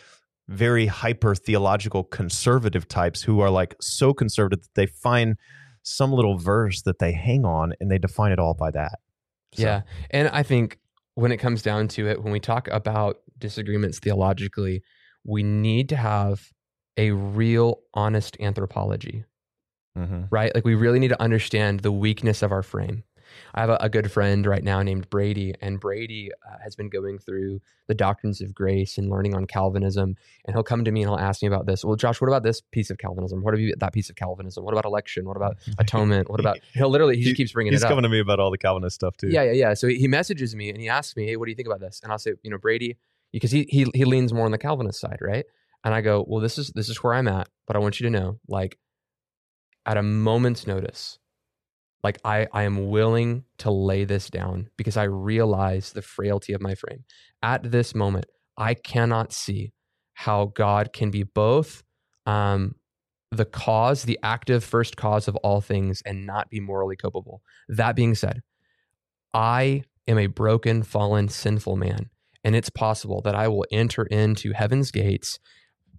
[0.47, 5.37] very hyper theological conservative types who are like so conservative that they find
[5.83, 8.99] some little verse that they hang on and they define it all by that.
[9.53, 9.81] So, Yeah.
[10.11, 10.79] And I think
[11.15, 14.83] when it comes down to it, when we talk about disagreements theologically,
[15.23, 16.51] we need to have
[16.97, 19.25] a real honest anthropology,
[19.97, 20.27] mhm.
[20.29, 20.53] right?
[20.53, 23.03] Like we really need to understand the weakness of our frame.
[23.53, 26.89] I have a, a good friend right now named Brady, and Brady uh, has been
[26.89, 30.15] going through the doctrines of grace and learning on Calvinism.
[30.45, 31.85] And he'll come to me and he'll ask me about this.
[31.85, 33.43] Well, Josh, what about this piece of Calvinism?
[33.43, 34.63] What about that piece of Calvinism?
[34.63, 35.25] What about election?
[35.25, 36.29] What about atonement?
[36.29, 36.59] What about?
[36.73, 37.89] He'll literally he just keeps bringing He's it up.
[37.89, 39.29] He's coming to me about all the Calvinist stuff too.
[39.29, 39.73] Yeah, yeah, yeah.
[39.73, 41.79] So he he messages me and he asks me, "Hey, what do you think about
[41.79, 42.97] this?" And I'll say, "You know, Brady,
[43.31, 45.45] because he he he leans more on the Calvinist side, right?"
[45.83, 48.05] And I go, "Well, this is this is where I'm at, but I want you
[48.05, 48.77] to know, like,
[49.85, 51.19] at a moment's notice,
[52.05, 56.61] like I I am willing to lay this down because I realize the frailty of
[56.61, 57.03] my frame.
[57.41, 59.73] At this moment, I cannot see
[60.13, 61.83] how God can be both
[62.27, 62.75] um,
[63.31, 67.41] the cause, the active first cause of all things, and not be morally culpable.
[67.67, 68.43] That being said,
[69.33, 72.11] I am a broken, fallen, sinful man,
[72.43, 75.39] and it's possible that I will enter into heaven's gates,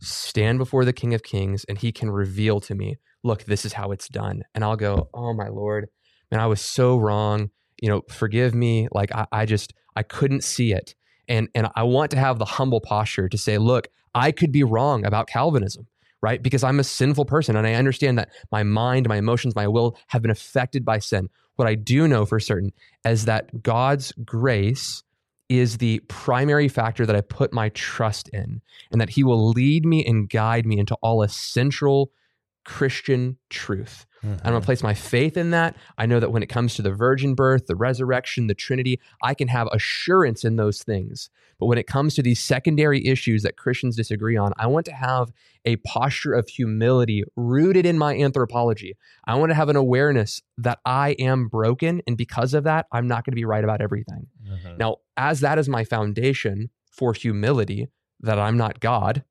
[0.00, 3.72] stand before the King of Kings, and he can reveal to me, look, this is
[3.72, 4.44] how it's done.
[4.54, 5.88] And I'll go, oh my Lord,
[6.30, 7.50] man, I was so wrong.
[7.80, 8.88] You know, forgive me.
[8.92, 10.94] Like I, I just I couldn't see it.
[11.28, 14.64] And and I want to have the humble posture to say, look, I could be
[14.64, 15.86] wrong about Calvinism,
[16.22, 16.42] right?
[16.42, 19.98] Because I'm a sinful person and I understand that my mind, my emotions, my will
[20.08, 21.28] have been affected by sin.
[21.56, 22.72] What I do know for certain
[23.04, 25.02] is that God's grace
[25.48, 28.60] is the primary factor that I put my trust in,
[28.90, 32.10] and that He will lead me and guide me into all essential
[32.66, 34.06] Christian truth.
[34.24, 34.40] Mhm.
[34.42, 35.76] I'm going to place my faith in that.
[35.98, 39.34] I know that when it comes to the virgin birth, the resurrection, the Trinity, I
[39.34, 41.30] can have assurance in those things.
[41.60, 44.92] But when it comes to these secondary issues that Christians disagree on, I want to
[44.92, 45.30] have
[45.64, 48.96] a posture of humility rooted in my anthropology.
[49.26, 52.02] I want to have an awareness that I am broken.
[52.06, 54.26] And because of that, I'm not going to be right about everything.
[54.44, 54.76] Mhm.
[54.78, 57.86] Now, as that is my foundation for humility,
[58.20, 59.22] that I'm not God,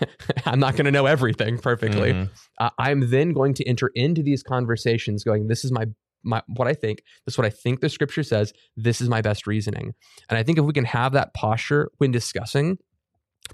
[0.46, 2.12] I'm not going to know everything perfectly.
[2.12, 2.30] Mhm.
[2.58, 5.86] Uh, I'm then going to enter into these conversations going, this is my
[6.22, 9.22] my what I think, this is what I think the scripture says, this is my
[9.22, 9.94] best reasoning.
[10.28, 12.78] And I think if we can have that posture when discussing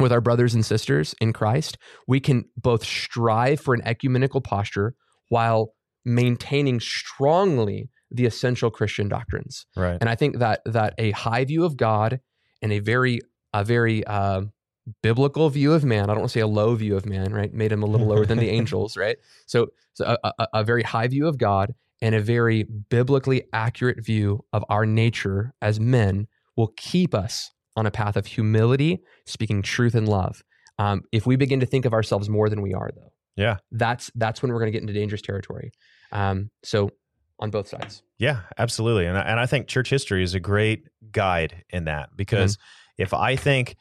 [0.01, 4.95] with our brothers and sisters in Christ, we can both strive for an ecumenical posture
[5.29, 9.67] while maintaining strongly the essential Christian doctrines.
[9.77, 9.99] Right.
[10.01, 12.21] And I think that that a high view of God
[12.63, 13.21] and a very
[13.53, 14.43] a very uh,
[15.03, 16.05] biblical view of man.
[16.05, 17.53] I don't want to say a low view of man, right?
[17.53, 19.17] Made him a little lower than the angels, right?
[19.47, 24.05] So, so a, a, a very high view of God and a very biblically accurate
[24.05, 29.63] view of our nature as men will keep us on a path of humility, speaking
[29.63, 30.43] truth and love.
[30.79, 33.57] Um, if we begin to think of ourselves more than we are, though, Yeah.
[33.73, 35.73] that's that's when we're going to get into dangerous territory.
[36.13, 36.91] Um, so,
[37.39, 38.03] on both sides.
[38.19, 39.05] Yeah, absolutely.
[39.07, 42.57] And I, and I think church history is a great guide in that because
[42.97, 43.77] if I think,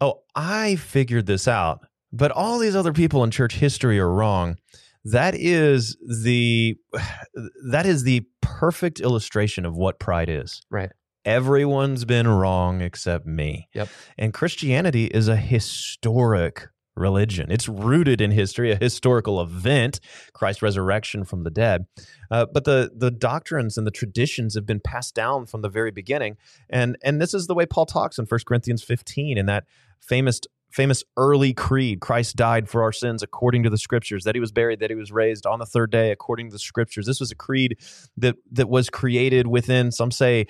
[0.00, 1.80] oh, I figured this out,
[2.12, 4.56] but all these other people in church history are wrong,
[5.04, 6.76] that is the
[7.70, 10.62] that is the perfect illustration of what pride is.
[10.70, 10.90] Right.
[11.24, 13.68] Everyone's been wrong except me.
[13.74, 13.88] Yep.
[14.16, 17.50] And Christianity is a historic religion.
[17.50, 20.00] It's rooted in history, a historical event,
[20.32, 21.86] Christ's resurrection from the dead.
[22.30, 25.90] Uh, but the the doctrines and the traditions have been passed down from the very
[25.90, 26.36] beginning.
[26.68, 29.64] And and this is the way Paul talks in 1 Corinthians 15 in that
[30.00, 34.40] famous famous early creed Christ died for our sins according to the scriptures that he
[34.40, 37.18] was buried that he was raised on the third day according to the scriptures this
[37.18, 37.76] was a creed
[38.16, 40.46] that that was created within some say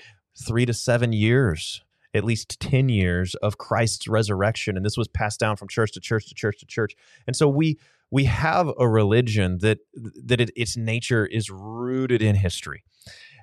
[0.47, 1.83] 3 to 7 years
[2.15, 6.01] at least 10 years of Christ's resurrection and this was passed down from church to
[6.01, 6.95] church to church to church
[7.27, 7.79] and so we
[8.11, 9.79] we have a religion that
[10.25, 12.83] that it, its nature is rooted in history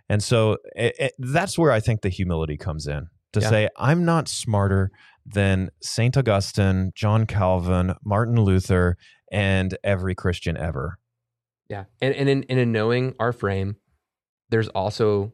[0.10, 3.50] and so it, it- that's where I think the humility comes in to Yeah.
[3.50, 4.92] say I'm not smarter
[5.26, 6.16] than St.
[6.16, 8.96] Augustine, John Calvin, Martin Luther,
[9.30, 10.98] and every Christian ever.
[11.70, 11.84] Yeah.
[12.02, 13.76] And, and in, and in knowing our frame,
[14.50, 15.34] there's also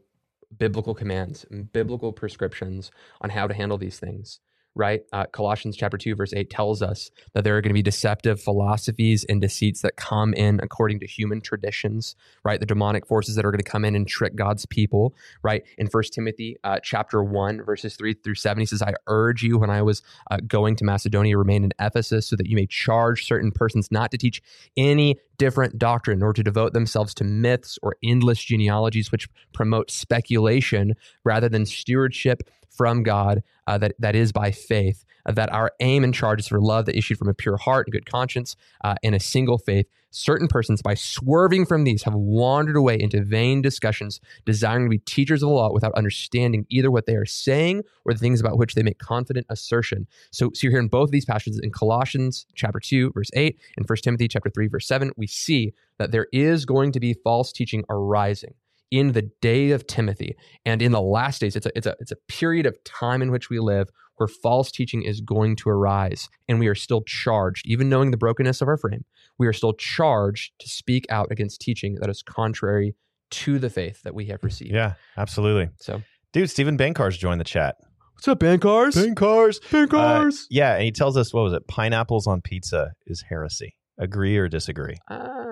[0.58, 2.90] biblical commands and biblical prescriptions
[3.20, 4.40] on how to handle these things,
[4.74, 5.02] right?
[5.12, 8.40] Uh, Colossians chapter 2, verse 8 tells us that there are going to be deceptive
[8.40, 12.58] philosophies and deceits that come in according to human traditions, right?
[12.58, 15.62] The demonic forces that are going to come in and trick God's people, right?
[15.78, 19.58] In First Timothy uh, chapter 1, verses 3 through 7, he says, I urge you
[19.58, 23.26] when I was uh, going to Macedonia, remain in Ephesus so that you may charge
[23.26, 24.42] certain persons not to teach
[24.76, 30.94] any different doctrine or to devote themselves to myths or endless genealogies which promote speculation
[31.24, 35.04] rather than stewardship from God uh, that, that is by faith.
[35.26, 37.92] That our aim and charge is for love that issued from a pure heart and
[37.92, 39.86] good conscience uh, and a single faith.
[40.10, 44.98] Certain persons, by swerving from these, have wandered away into vain discussions, desiring to be
[44.98, 48.56] teachers of the law without understanding either what they are saying or the things about
[48.56, 50.06] which they make confident assertion.
[50.30, 53.88] So, so you're hearing both of these passages in Colossians chapter 2, verse 8, and
[53.88, 55.10] 1 Timothy chapter 3, verse 7.
[55.16, 58.54] We see that there is going to be false teaching arising
[58.90, 61.56] in the day of Timothy and in the last days.
[61.56, 64.70] It's a, it's a, it's a period of time in which we live where false
[64.70, 66.28] teaching is going to arise.
[66.48, 69.04] And we are still charged, even knowing the brokenness of our frame,
[69.38, 72.94] we are still charged to speak out against teaching that is contrary
[73.30, 74.72] to the faith that we have received.
[74.72, 75.70] Yeah, absolutely.
[75.80, 77.76] So, Dude, Stephen Bankar's joined the chat.
[78.14, 78.92] what's up, Bankars?
[78.94, 79.60] Bankars.
[79.70, 80.42] Bankars.
[80.42, 81.66] Uh, yeah, and he tells us, what was it?
[81.66, 83.76] Pineapples on pizza is heresy.
[83.98, 84.96] Agree or disagree?
[85.08, 85.44] Uh,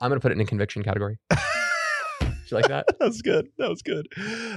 [0.00, 1.18] I'm going to put it in a conviction category.
[2.50, 2.86] you like that?
[2.86, 3.48] that was good.
[3.58, 4.08] That was good.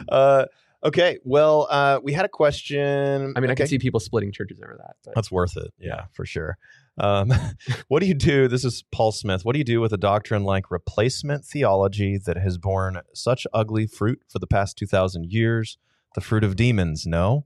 [0.09, 0.45] Uh,
[0.83, 3.33] okay, well, uh, we had a question.
[3.35, 3.63] I mean, I okay.
[3.63, 4.95] can see people splitting churches over that.
[5.03, 5.71] But That's worth it.
[5.79, 6.57] Yeah, for sure.
[6.97, 7.31] Um,
[7.87, 8.47] what do you do?
[8.47, 9.45] This is Paul Smith.
[9.45, 13.87] What do you do with a doctrine like replacement theology that has borne such ugly
[13.87, 15.77] fruit for the past 2,000 years?
[16.15, 17.45] The fruit of demons, no?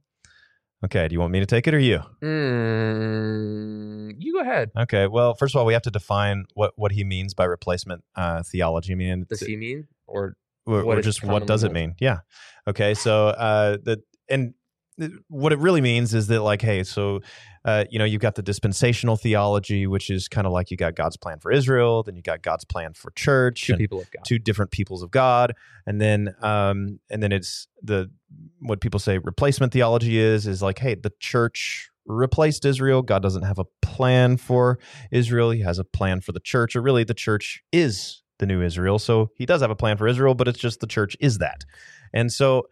[0.83, 1.99] Okay, do you want me to take it or you?
[2.21, 4.71] Mm, you go ahead.
[4.77, 8.03] Okay, well, first of all, we have to define what, what he means by replacement
[8.15, 8.91] uh, theology.
[8.91, 9.87] I mean, Does he mean?
[10.07, 12.19] Or or, or just what does it mean yeah
[12.67, 14.53] okay so uh the and
[15.27, 17.19] what it really means is that like hey so
[17.65, 20.95] uh you know you've got the dispensational theology which is kind of like you got
[20.95, 24.23] god's plan for israel then you got god's plan for church two people of God.
[24.25, 25.53] two different peoples of god
[25.87, 28.09] and then um and then it's the
[28.59, 33.01] what people say replacement theology is is like hey the church replaced Israel.
[33.01, 34.79] God doesn't have a plan for
[35.11, 35.51] Israel.
[35.51, 38.99] He has a plan for the church, or really, the church is the new Israel.
[38.99, 41.63] So he does have a plan for Israel, but it's just the church is that.
[42.13, 42.67] And so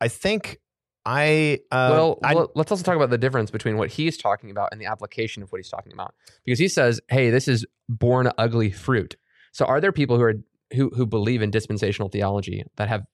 [0.00, 0.58] I think
[1.06, 4.50] I uh, well, I, well, let's also talk about the difference between what he's talking
[4.50, 6.14] about and the application of what he's talking about.
[6.44, 9.16] Because he says, "Hey, this is born ugly fruit."
[9.52, 10.34] So, are there people who are
[10.74, 13.04] who who believe in dispensational theology that have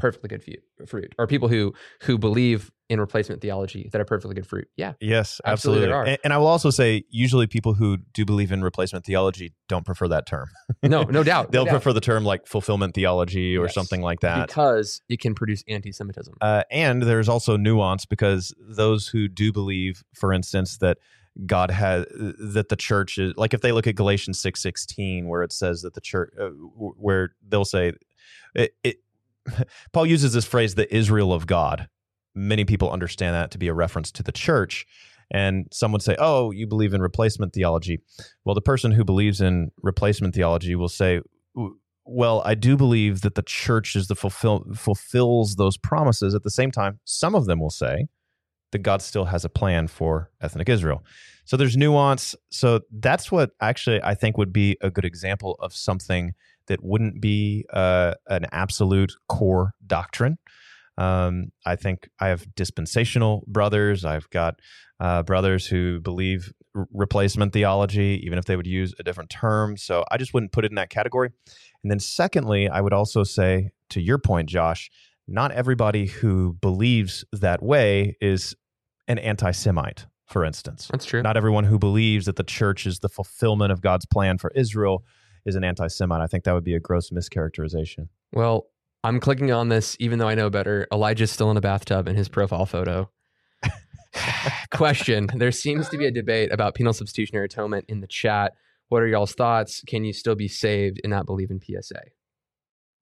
[0.00, 0.42] perfectly good
[0.88, 1.72] fruit, or people who
[2.02, 4.66] who believe in replacement theology that are perfectly good fruit?
[4.76, 6.10] Yeah, yes, Absolutely absolutely.
[6.12, 9.86] And, and I will also say, usually people who do believe in replacement theology don't
[9.86, 10.48] prefer that term.
[10.82, 11.52] no, no doubt.
[11.52, 11.82] They'll no doubt.
[11.82, 13.74] prefer the term like fulfillment theology or Yes.
[13.74, 14.48] something like that.
[14.48, 16.34] because it can produce anti-Semitism.
[16.40, 20.98] Uh, and there's also nuance because those who do believe, for instance, that
[21.46, 25.44] God has that the church is like if they look at Galatians six sixteen, where
[25.44, 27.92] it says that the church, uh, where they'll say
[28.56, 28.96] it, it.
[29.92, 31.88] Paul uses this phrase, "the Israel of God."
[32.34, 34.86] Many people understand that to be a reference to the church,
[35.30, 38.00] and some would say, "Oh, you believe in replacement theology."
[38.44, 41.20] Well, the person who believes in replacement theology will say,
[42.10, 46.34] well, I do believe that the church is the fulfill fulfills those promises.
[46.34, 48.08] At the same time, some of them will say
[48.72, 51.04] that God still has a plan for ethnic Israel.
[51.44, 52.34] So there's nuance.
[52.50, 56.34] So that's what actually I think would be a good example of something
[56.70, 60.38] that wouldn't be uh, an absolute core doctrine.
[60.96, 64.04] Um, I think I have dispensational brothers.
[64.04, 64.60] I've got
[65.00, 69.76] uh, brothers who believe r- replacement theology, even if they would use a different term.
[69.76, 71.30] So I just wouldn't put it in that category.
[71.82, 74.90] And then, secondly, I would also say, to your point, Josh,
[75.26, 78.54] not everybody who believes that way is
[79.08, 80.86] an anti Semite, for instance.
[80.92, 81.22] That's true.
[81.22, 85.02] Not everyone who believes that the church is the fulfillment of God's plan for Israel
[85.46, 86.20] is an anti Semite.
[86.20, 88.08] I think that would be a gross mischaracterization.
[88.32, 88.66] Well,
[89.02, 90.86] I'm clicking on this even though I know better.
[90.92, 93.10] Elijah's still in a bathtub in his profile photo.
[94.70, 98.52] Question There seems to be a debate about penal substitutionary atonement in the chat.
[98.88, 99.82] What are y'all's thoughts?
[99.86, 102.02] Can you still be saved and not believe in PSA?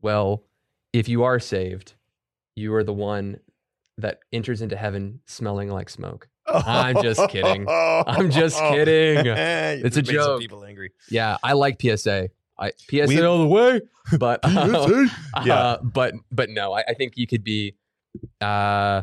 [0.01, 0.45] Well,
[0.93, 1.95] if you are saved,
[2.55, 3.39] you are the one
[3.97, 6.29] that enters into heaven smelling like smoke.
[6.53, 7.67] I'm just kidding.
[7.69, 9.27] I'm just kidding.
[9.27, 10.41] It's a joke.
[10.41, 10.93] People angry.
[11.11, 12.31] Yeah, I like PSA.
[12.59, 13.81] I PSA We- all the way,
[14.19, 15.09] but uh,
[15.45, 15.55] Yeah.
[15.59, 17.77] uh, but but no, I, I think you could be,
[18.41, 19.03] uh,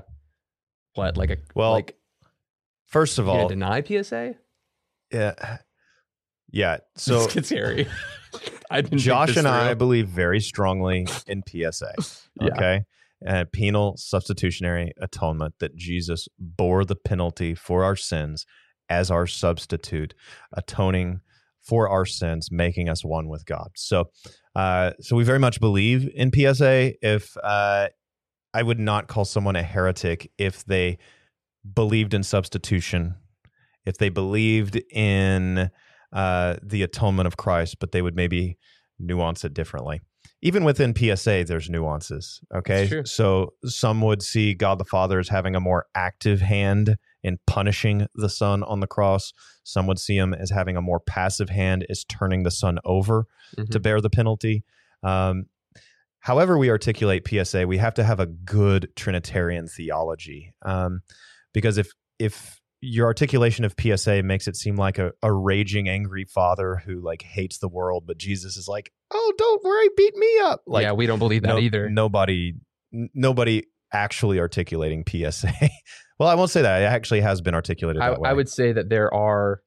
[0.96, 1.96] what like a Well, like
[2.88, 4.36] First of all, deny PSA?
[5.12, 5.58] yeah,
[6.52, 6.78] yeah.
[6.96, 7.88] So this gets hairy.
[8.70, 9.76] I Josh and I through.
[9.76, 11.94] believe very strongly in PSA.
[12.42, 12.80] Yeah.
[13.26, 18.46] Uh, penal substitutionary atonement that Jesus bore the penalty for our sins
[18.90, 20.14] as our substitute,
[20.54, 21.22] atoning
[21.64, 23.70] for our sins, making us one with God.
[23.76, 24.12] So,
[24.56, 26.94] uh, so we very much believe in PSA.
[27.02, 27.88] If uh,
[28.54, 30.98] I would not call someone a heretic if they
[31.74, 33.16] believed in substitution,
[33.86, 35.72] if they believed in
[36.14, 38.58] uh, the atonement of Christ, but they would maybe
[39.00, 40.02] nuance it differently.
[40.42, 42.40] Even within PSA, there's nuances.
[42.54, 43.02] Okay.
[43.06, 48.06] So some would see God the Father as having a more active hand in punishing
[48.14, 49.34] the Son on the cross.
[49.64, 53.26] Some would see him as having a more passive hand, as turning the Son over
[53.58, 53.70] Mhm.
[53.72, 54.64] to bear the penalty.
[55.02, 55.46] Um,
[56.20, 60.54] however, we articulate PSA, we have to have a good Trinitarian theology.
[60.64, 61.02] Um,
[61.54, 66.24] because if if your articulation of PSA makes it seem like a, a raging, angry
[66.26, 70.40] father who like hates the world, but Jesus is like, "Oh, don't worry, beat me
[70.44, 71.90] up." Like, yeah, we don't believe that no- either.
[71.90, 72.56] Nobody,
[72.92, 75.54] nobody actually articulating PSA.
[76.20, 76.82] well, I won't say that.
[76.82, 78.14] It actually has been articulated I.
[78.14, 79.62] I would say that there are,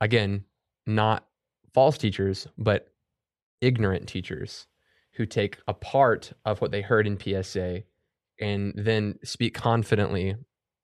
[0.00, 0.44] again,
[0.86, 1.26] not
[1.74, 2.88] false teachers, but
[3.60, 4.66] ignorant teachers
[5.12, 7.82] who take a part of what they heard in PSA
[8.40, 10.36] and then speak confidently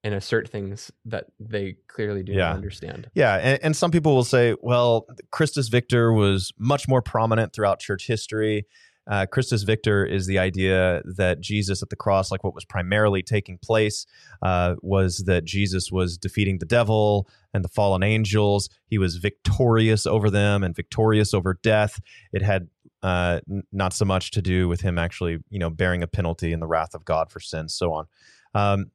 [0.04, 2.50] and assert things that they clearly do Yeah.
[2.50, 3.10] not understand.
[3.14, 7.80] Yeah, and, and some people will say, well, Christus Victor was much more prominent throughout
[7.80, 8.66] church history.
[9.06, 13.22] Uh, Christus Victor is the idea that Jesus at the cross, like what was primarily
[13.22, 14.06] taking place,
[14.42, 18.68] uh, was that Jesus was defeating the devil and the fallen angels.
[18.86, 22.00] He was victorious over them and victorious over death.
[22.32, 22.68] It had
[23.02, 26.52] uh, n- not so much to do with him actually, you know, bearing a penalty
[26.52, 28.06] in the wrath of God for sin, so on.
[28.54, 28.86] Um,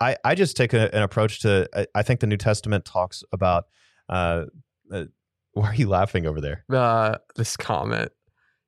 [0.00, 3.22] I, I just take a, an approach to I, I think the New Testament talks
[3.32, 3.64] about
[4.08, 4.44] uh,
[4.92, 5.04] uh
[5.52, 6.64] why are you laughing over there?
[6.72, 8.12] Uh, this comment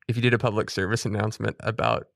[0.07, 2.07] if you did a public service announcement about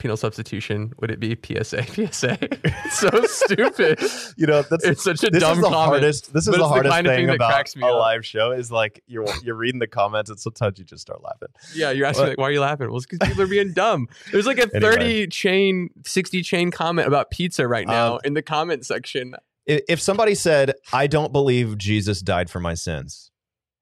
[0.00, 1.82] penal substitution, would it be PSA?
[2.10, 2.38] PSA?
[2.40, 4.00] it's so stupid.
[4.36, 5.74] You know, that's It's such a this dumb is the comment.
[6.02, 7.82] hardest this is the it's the hardest kind of thing thing that about cracks me
[7.86, 7.98] a up.
[8.00, 11.48] live show is like you're you're reading the comments and sometimes you just start laughing.
[11.74, 12.28] Yeah, you're asking What?
[12.30, 12.88] like, why are you laughing?
[12.88, 14.08] Well, it's because people are being dumb.
[14.32, 14.92] There's like a Anyway.
[14.94, 19.34] 30 chain, 60 chain comment about pizza right now Um, in the comment section.
[19.66, 23.30] if somebody said, "I don't believe Jesus died for my sins,"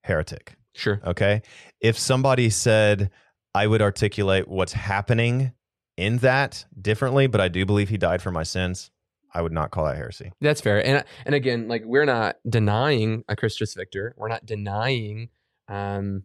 [0.02, 0.54] heretic.
[0.74, 1.00] Sure.
[1.04, 1.42] Okay.
[1.80, 3.10] If somebody said,
[3.54, 5.52] "I would articulate what's happening
[5.98, 8.90] in that differently, but I do believe he died for my sins,"
[9.34, 10.32] I would not call that heresy.
[10.40, 10.84] That's fair.
[10.84, 14.14] And and again, like we're not denying a Christus Victor.
[14.16, 15.28] We're not denying
[15.68, 16.22] um,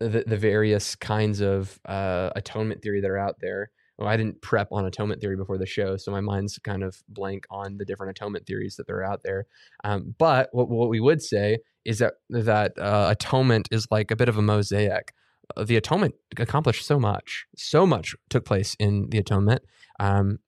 [0.00, 3.70] the the various kinds of uh, atonement theory that are out there.
[3.98, 7.02] Well, I didn't prep on atonement theory before the show, so my mind's kind of
[7.08, 9.46] blank on the different atonement theories that are out there.
[9.84, 14.16] Um, but what what we would say is that that uh, atonement is like a
[14.16, 15.12] bit of a mosaic.
[15.56, 17.46] The atonement accomplished so much.
[17.56, 19.62] So much took place in the atonement.
[20.00, 20.38] Um,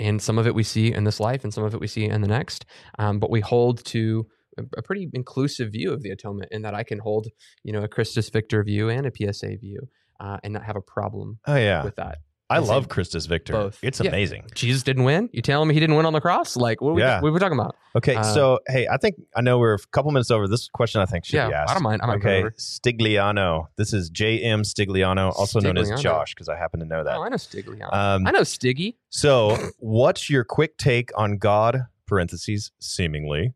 [0.00, 2.04] and some of it we see in this life and some of it we see
[2.04, 2.66] in the next
[2.98, 4.26] um, but we hold to
[4.58, 7.28] a, a pretty inclusive view of the atonement in that i can hold
[7.62, 9.88] you know a christus victor view and a psa view
[10.20, 12.18] uh, and not have a problem Oh yeah, with that
[12.50, 13.52] I Is love it Christus Victor.
[13.54, 13.78] both?
[13.82, 14.08] It's Yeah.
[14.10, 14.44] amazing.
[14.54, 16.94] jesus didn't win you telling me he didn't win on the cross like what are
[16.94, 17.20] we, Yeah.
[17.20, 19.78] what are we talking about Okay, Uh, so hey, I think I know we're a
[19.92, 20.46] couple minutes over.
[20.48, 21.70] This question I think should yeah be asked.
[21.70, 22.50] i don't mind i might go okay, over.
[22.58, 23.66] Stigliano.
[23.76, 24.62] This is J.M.
[24.62, 26.00] Stigliano, also known as Stigliano.
[26.02, 27.16] Josh, because I happen to know that.
[27.16, 31.86] oh i know stigliano Um, i know stiggy so, what's your quick take on God,
[32.06, 33.54] parentheses, seemingly,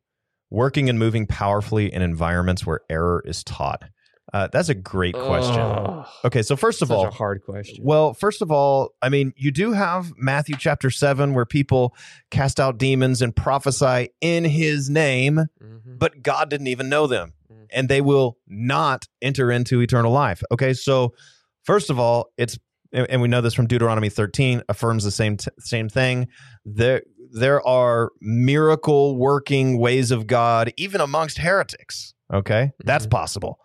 [0.51, 3.83] working and moving powerfully in environments where error is taught?
[4.33, 5.59] Uh, that's a great question.
[5.59, 9.09] Ugh, Okay, so first of such all, a hard question well, first of all, I
[9.09, 11.95] mean, you do have Matthew chapter 7 where people
[12.31, 15.99] cast out demons and prophesy in his name, Mhm.
[15.99, 17.67] but God didn't even know them Mm.
[17.73, 20.43] and they will not enter into eternal life.
[20.53, 21.15] Okay, so
[21.65, 22.59] first of all, it's
[22.91, 26.27] and we know this from Deuteronomy 13 affirms the same t- same thing.
[26.65, 32.15] There there are miracle working ways of God even amongst heretics.
[32.33, 32.73] Okay?
[32.85, 33.11] That's Mhm.
[33.11, 33.59] possible.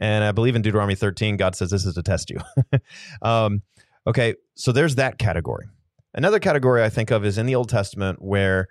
[0.00, 2.38] And I believe in Deuteronomy 13 God says this is to test you.
[3.22, 3.62] um
[4.06, 5.66] okay, so there's that category.
[6.14, 8.68] Another category I think of is in the Old Testament where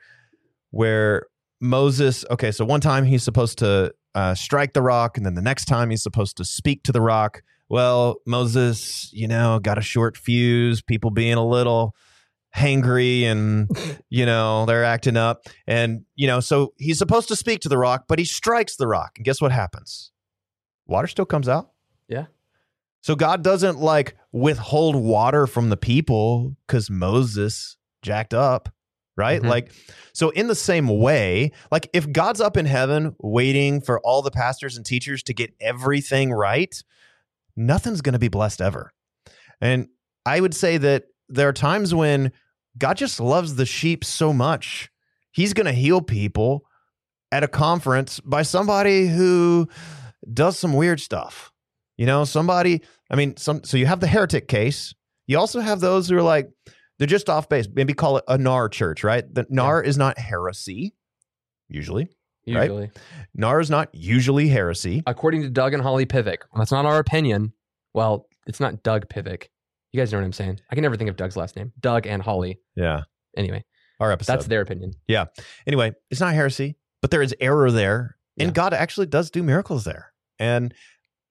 [0.71, 1.27] where
[1.61, 5.41] Moses, okay, so one time he's supposed to uh, strike the rock, and then the
[5.41, 7.41] next time he's supposed to speak to the rock.
[7.69, 11.95] Well, Moses, you know, got a short fuse, people being a little
[12.55, 13.69] hangry and,
[14.09, 15.47] you know, they're acting up.
[15.65, 18.87] And, you know, so he's supposed to speak to the rock, but he strikes the
[18.87, 19.13] rock.
[19.15, 20.11] And guess what happens?
[20.87, 21.71] Water still comes out.
[22.07, 22.25] Yeah.
[23.01, 28.69] So God doesn't like withhold water from the people because Moses jacked up,
[29.17, 29.41] right?
[29.41, 29.49] Mhm.
[29.49, 29.71] Like,
[30.13, 34.31] so in the same way, like if God's up in heaven waiting for all the
[34.31, 36.81] pastors and teachers to get everything right,
[37.55, 38.93] nothing's going to be blessed ever.
[39.61, 39.87] And
[40.25, 42.31] I would say that there are times when
[42.77, 44.89] God just loves the sheep so much,
[45.31, 46.65] he's going to heal people
[47.31, 49.67] at a conference by somebody who
[50.31, 51.51] does some weird stuff.
[51.97, 54.93] You know, somebody, I mean, some so you have the heretic case.
[55.27, 56.49] You also have those who are like,
[56.99, 57.67] they're just off base.
[57.73, 59.23] Maybe call it a NAR church, right?
[59.31, 60.95] The NAR is not heresy,
[61.69, 62.09] usually.
[62.47, 62.63] right?
[62.69, 62.91] usually
[63.35, 65.03] NAR is not usually heresy.
[65.05, 66.37] according to Doug and Holly Pivec.
[66.55, 67.53] That's not our opinion.
[67.93, 69.47] Well, it's not Doug Pivec.
[69.91, 70.59] You guys know what I'm saying.
[70.71, 71.71] I can never think of Doug's last name.
[71.79, 72.59] Doug and Holly.
[72.75, 73.01] Yeah.
[73.37, 73.63] Anyway,
[73.99, 74.33] Our episode.
[74.33, 74.93] that's their opinion.
[75.07, 75.25] Yeah.
[75.67, 78.17] Anyway, it's not heresy, but there is error there.
[78.39, 78.53] And Yeah.
[78.53, 80.11] God actually does do miracles there.
[80.39, 80.73] And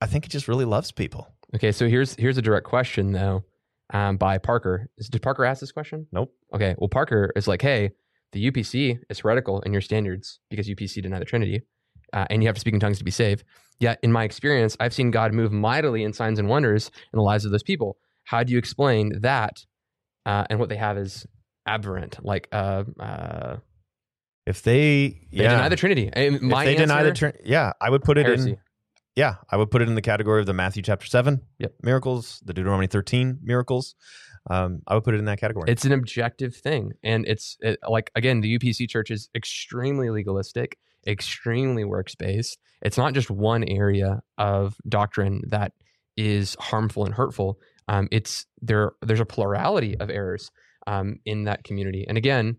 [0.00, 1.28] I think he just really loves people.
[1.54, 3.44] Okay, so here's here's a direct question though,
[3.92, 4.88] um, by Parker.
[4.96, 6.06] Is, did Parker ask this question?
[6.12, 6.32] Nope.
[6.54, 7.90] Okay, well Parker is like, hey,
[8.32, 11.62] the UPC is heretical in your standards because UPC deny the Trinity,
[12.12, 13.44] uh, and you have to speak in tongues to be saved.
[13.80, 17.22] Yet, in my experience, I've seen God move mightily in signs and wonders in the
[17.22, 17.96] lives of those people.
[18.24, 19.64] How do you explain that?
[20.24, 21.26] Uh, and what they have is
[21.66, 23.56] aberrant, like uh, uh,
[24.46, 26.10] If they, they yeah, deny the Trinity.
[26.12, 28.52] And if my they deny the answer, Trinity, yeah, I would put it heresy.
[28.52, 28.58] in.
[29.14, 31.74] Yeah, I would put it in the category of the Matthew chapter seven Yep.
[31.82, 33.94] miracles, the Deuteronomy thirteen miracles.
[34.50, 35.70] Um, I would put it in that category.
[35.70, 40.78] It's an objective thing, and it's it, like again, the UPC church is extremely legalistic,
[41.06, 42.58] extremely works based.
[42.80, 45.72] It's not just one area of doctrine that
[46.16, 47.58] is harmful and hurtful.
[47.88, 48.92] Um, it's there.
[49.02, 50.50] There's a plurality of errors
[50.86, 52.56] um, in that community, and again,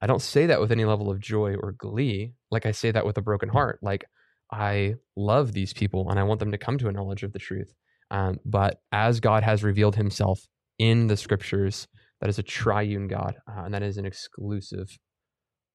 [0.00, 2.32] I don't say that with any level of joy or glee.
[2.50, 3.78] Like I say that with a broken heart.
[3.82, 4.04] Like
[4.52, 7.38] I love these people, and I want them to come to a knowledge of the
[7.38, 7.74] truth.
[8.10, 10.46] Um, but as God has revealed Himself
[10.78, 11.88] in the scriptures
[12.20, 14.98] that is a triune god uh, and that is an exclusive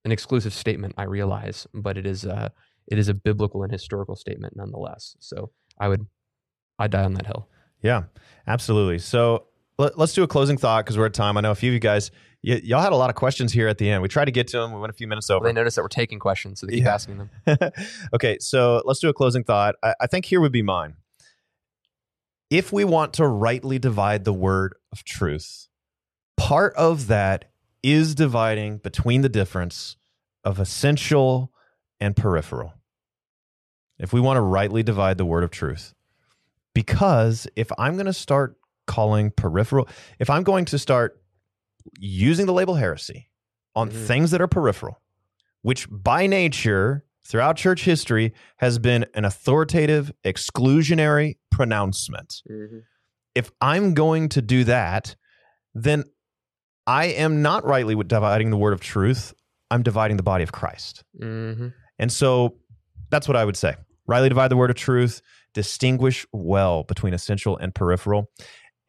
[0.06, 2.52] an exclusive statement i realize but it is a
[2.88, 6.08] it is a biblical and historical statement nonetheless so i would
[6.80, 7.48] i die on that hill
[7.82, 8.04] yeah,
[8.48, 9.00] absolutely.
[9.00, 9.48] So
[9.78, 11.38] let, us do a closing thought because we're at time.
[11.38, 12.12] I know a few of you guys,
[12.44, 14.02] y- y'all had a lot of questions here at the end.
[14.02, 14.74] We tried to get to them.
[14.74, 15.46] We went a few minutes over.
[15.46, 16.94] they notice that we're taking questions so they keep Yeah.
[16.94, 17.30] asking them
[18.14, 19.76] okay, so let's do a closing thought.
[19.84, 20.96] I, I think here would be mine.
[22.50, 25.68] If we want to rightly divide the word of truth,
[26.38, 27.46] part of that
[27.84, 29.98] is dividing between the difference
[30.44, 31.52] of essential
[32.00, 32.74] and peripheral.
[34.00, 35.94] If we want to rightly divide the word of truth.
[36.74, 38.56] Because if I'm going to start
[38.86, 39.88] calling peripheral,
[40.20, 41.20] if I'm going to start
[42.00, 43.30] using the label heresy
[43.76, 44.06] on Mhm.
[44.08, 45.02] things that are peripheral,
[45.62, 52.42] which by nature throughout church history has been an authoritative, exclusionary pronouncement.
[53.36, 55.16] If I'm going to do that,
[55.76, 56.06] then
[56.88, 59.34] I am not rightly dividing the word of truth.
[59.70, 61.04] I'm dividing the body of Christ.
[61.22, 61.68] Mm-hmm.
[62.00, 62.56] And so
[63.10, 63.76] that's what I would say.
[64.08, 65.22] Rightly divide the word of truth,
[65.54, 68.32] distinguish well between essential and peripheral,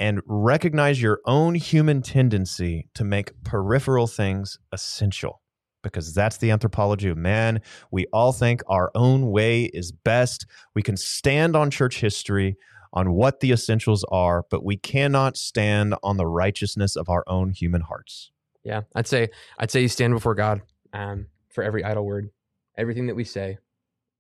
[0.01, 5.43] and recognize your own human tendency to make peripheral things essential
[5.83, 7.61] because that's the anthropology of man.
[7.91, 10.47] We all think our own way is best.
[10.75, 12.57] We can stand on church history
[12.93, 17.51] on what the essentials are, but we cannot stand on the righteousness of our own
[17.51, 18.31] human hearts.
[18.65, 20.63] Yeah, I'd say I'd say you stand before God
[20.93, 22.31] um, for every idle word,
[22.77, 23.59] everything that we say,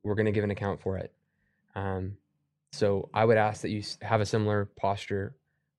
[0.03, 1.13] we're going to give an account for it.
[1.75, 2.17] Um,
[2.73, 5.35] so I would ask that you have a similar posture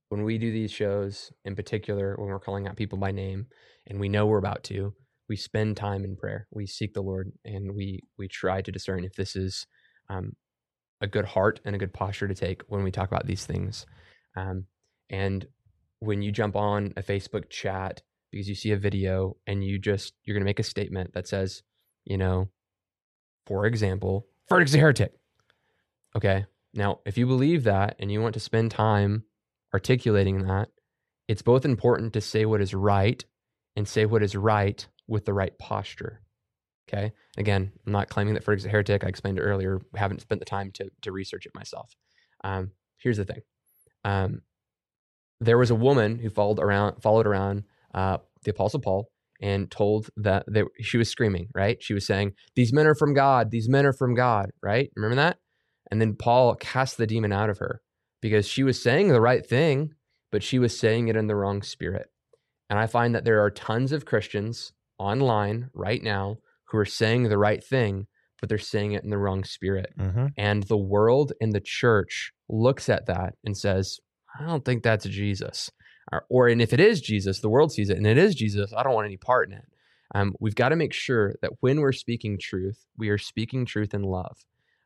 [0.09, 3.47] when we do these shows, in particular when we're calling out people by name,
[3.87, 4.93] and we know we're about to.
[5.27, 6.47] We spend time in prayer.
[6.51, 9.67] We seek the Lord, and we we try to discern if this is
[10.09, 10.33] um,
[11.01, 13.85] a good heart and a good posture to take when we talk about these things.
[14.35, 14.65] Um,
[15.09, 15.45] and
[15.99, 20.13] when you jump on a Facebook chat because you see a video and you just
[20.23, 21.63] you're going to make a statement that says,
[22.05, 22.49] you know,
[23.45, 25.13] for example, Ferdinand's a heretic.
[26.15, 26.45] Okay.
[26.73, 29.23] Now, if you believe that and you want to spend time
[29.73, 30.69] articulating that,
[31.27, 33.23] it's both important to say what is right
[33.75, 36.21] and say what is right with the right posture.
[36.87, 37.11] Okay.
[37.37, 39.03] Again, I'm not claiming that Ferdinand's a heretic.
[39.03, 39.79] I explained it earlier.
[39.95, 41.95] Haven't spent the time to to research it myself.
[42.43, 43.41] Um, here's the thing.
[44.03, 44.41] Um,
[45.41, 47.63] there was a woman who followed around followed around
[47.93, 49.09] uh, the apostle paul
[49.41, 53.13] and told that they, she was screaming right she was saying these men are from
[53.13, 55.37] god these men are from god right remember that
[55.89, 57.81] and then paul cast the demon out of her
[58.21, 59.93] because she was saying the right thing
[60.31, 62.07] but she was saying it in the wrong spirit
[62.69, 67.23] and i find that there are tons of christians online right now who are saying
[67.23, 68.07] the right thing
[68.39, 70.27] but they're saying it in the wrong spirit Mm-hmm.
[70.37, 73.99] and the world and the church looks at that and says,
[74.39, 75.69] I don't think that's Jesus.
[76.11, 78.71] Or, or and if it is Jesus, the world sees it and it is Jesus,
[78.75, 79.65] I don't want any part in it.
[80.15, 83.93] Um, we've got to make sure that when we're speaking truth, we are speaking truth
[83.93, 84.37] in love.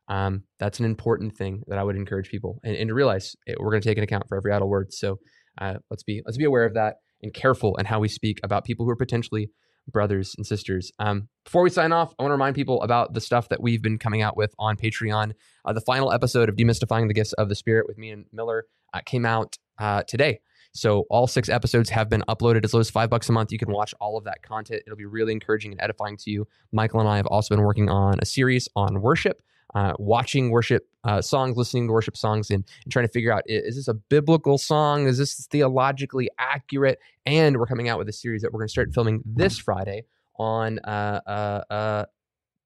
[0.08, 3.56] Um, that's an important thing that I would encourage people and, and to realize it,
[3.58, 4.92] we're going to take an account for every idle word.
[4.92, 5.18] So
[5.60, 8.64] uh, let's be let's be aware of that and careful in how we speak about
[8.64, 9.50] people who are potentially
[9.88, 10.90] brothers and sisters.
[10.98, 13.82] Um, before we sign off, I want to remind people about the stuff that we've
[13.82, 15.32] been coming out with on Patreon.
[15.64, 18.64] Uh, the final episode of Demystifying the Gifts of the Spirit with me and Miller
[18.94, 20.40] uh, came out uh, today.
[20.72, 23.52] So all six episodes have been uploaded as low as five bucks a month.
[23.52, 24.82] You can watch all of that content.
[24.86, 26.48] It'll be really encouraging and edifying to you.
[26.72, 29.40] Michael and I have also been working on a series on worship,
[29.74, 33.42] uh, watching worship uh, songs, listening to worship songs, and, and trying to figure out
[33.46, 35.06] is this a biblical song?
[35.06, 36.98] Is this theologically accurate?
[37.26, 40.04] And we're coming out with a series that we're going to start filming this Friday
[40.36, 42.04] on uh, uh, uh,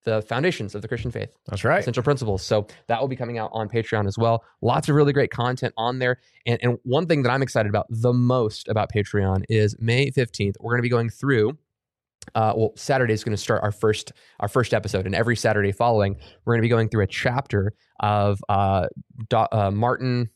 [0.05, 1.81] the foundations of the Christian faith That's right.
[1.81, 2.43] essential principles.
[2.43, 4.43] So that will be coming out on Patreon as well.
[4.63, 6.19] Lots of really great content on there.
[6.47, 10.55] And, and one thing that I'm excited about the most about Patreon is May 15th.
[10.61, 11.59] We're going to be going through.
[12.35, 15.73] Uh, well, Saturday is going to start our first our first episode, and every Saturday
[15.73, 18.87] following, we're going to be going through a chapter of uh,
[19.29, 20.31] Do- uh, Martin.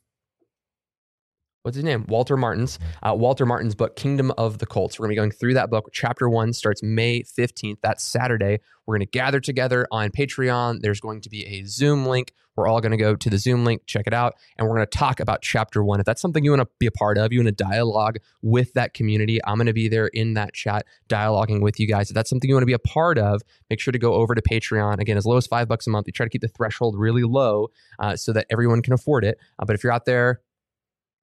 [1.63, 2.07] What's his name?
[2.09, 4.99] Walter Martin's uh, Walter Martin's book, Kingdom of the Cults.
[4.99, 5.91] We're going to be going through that book.
[5.93, 7.77] Chapter one starts May 15th.
[7.83, 8.59] That's Saturday.
[8.85, 10.81] We're going to gather together on Patreon.
[10.81, 12.33] There's going to be a Zoom link.
[12.57, 14.87] We're all going to go to the Zoom link, check it out, and we're going
[14.87, 16.01] to talk about chapter one.
[16.01, 18.73] If that's something you want to be a part of, you want to dialogue with
[18.75, 22.11] that community, I'm going to be there in that chat, dialoguing with you guys.
[22.11, 23.41] If that's something you want to be a part of,
[23.71, 24.99] make sure to go over to Patreon.
[24.99, 26.07] Again, as low as five bucks a month.
[26.07, 27.69] We try to keep the threshold really low
[28.01, 29.39] uh, so that everyone can afford it.
[29.61, 30.41] Uh, but if you're out there,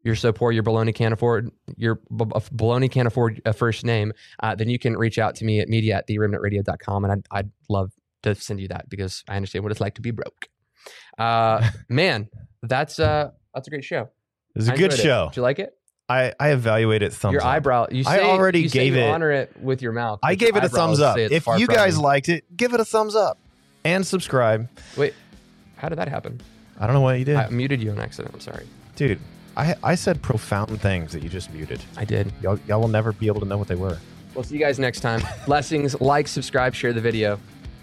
[0.04, 4.56] you're so poor your baloney can't afford your baloney can't afford a first name uh,
[4.56, 7.92] then you can reach out to me at media at theremnantradio.com and I'd, I'd love
[8.24, 10.48] to send you that because i understand what it's like to be broke
[11.18, 12.30] uh, man
[12.64, 14.10] that's uh that's a great show
[14.56, 15.04] it's a good enjoyed it.
[15.04, 15.28] show.
[15.30, 15.76] did you like it
[16.12, 17.48] I, I evaluate it thumbs your up.
[17.48, 20.34] eyebrow you say, I already you gave you it- honor it with your mouth I
[20.36, 21.18] gave it a thumbs up.
[21.20, 22.02] If you guys you.
[22.02, 23.38] liked it, give it a thumbs up
[23.86, 24.68] and subscribe.
[24.98, 25.14] wait
[25.76, 26.42] how did that happen
[26.80, 28.66] I don't know what you did, i muted you on accident i'm sorry
[28.96, 29.20] dude.
[29.60, 31.82] I I said profound things that you just muted.
[31.98, 33.98] i did Y'all, y'all will never be able to know what they were.
[34.34, 37.38] we'll see you guys next time blessings like subscribe share the video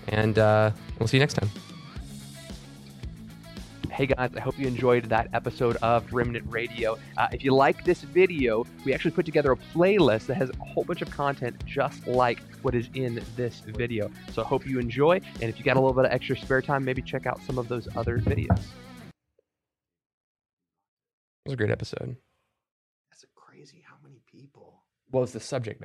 [0.09, 1.51] and uh, we'll see you next time
[3.91, 6.99] Hey guys, I hope you enjoyed that episode of Remnant Radio.
[7.17, 10.65] Uh, if you like this video, we actually put together a playlist that has a
[10.67, 14.11] whole bunch of content just like what is in this video.
[14.35, 16.61] So I hope you enjoy, and if you got a little bit of extra spare
[16.61, 18.61] time, maybe check out some of those other videos.
[21.47, 22.17] It was a great episode.
[23.13, 24.83] That's crazy how many people.
[25.11, 25.85] What was the subject?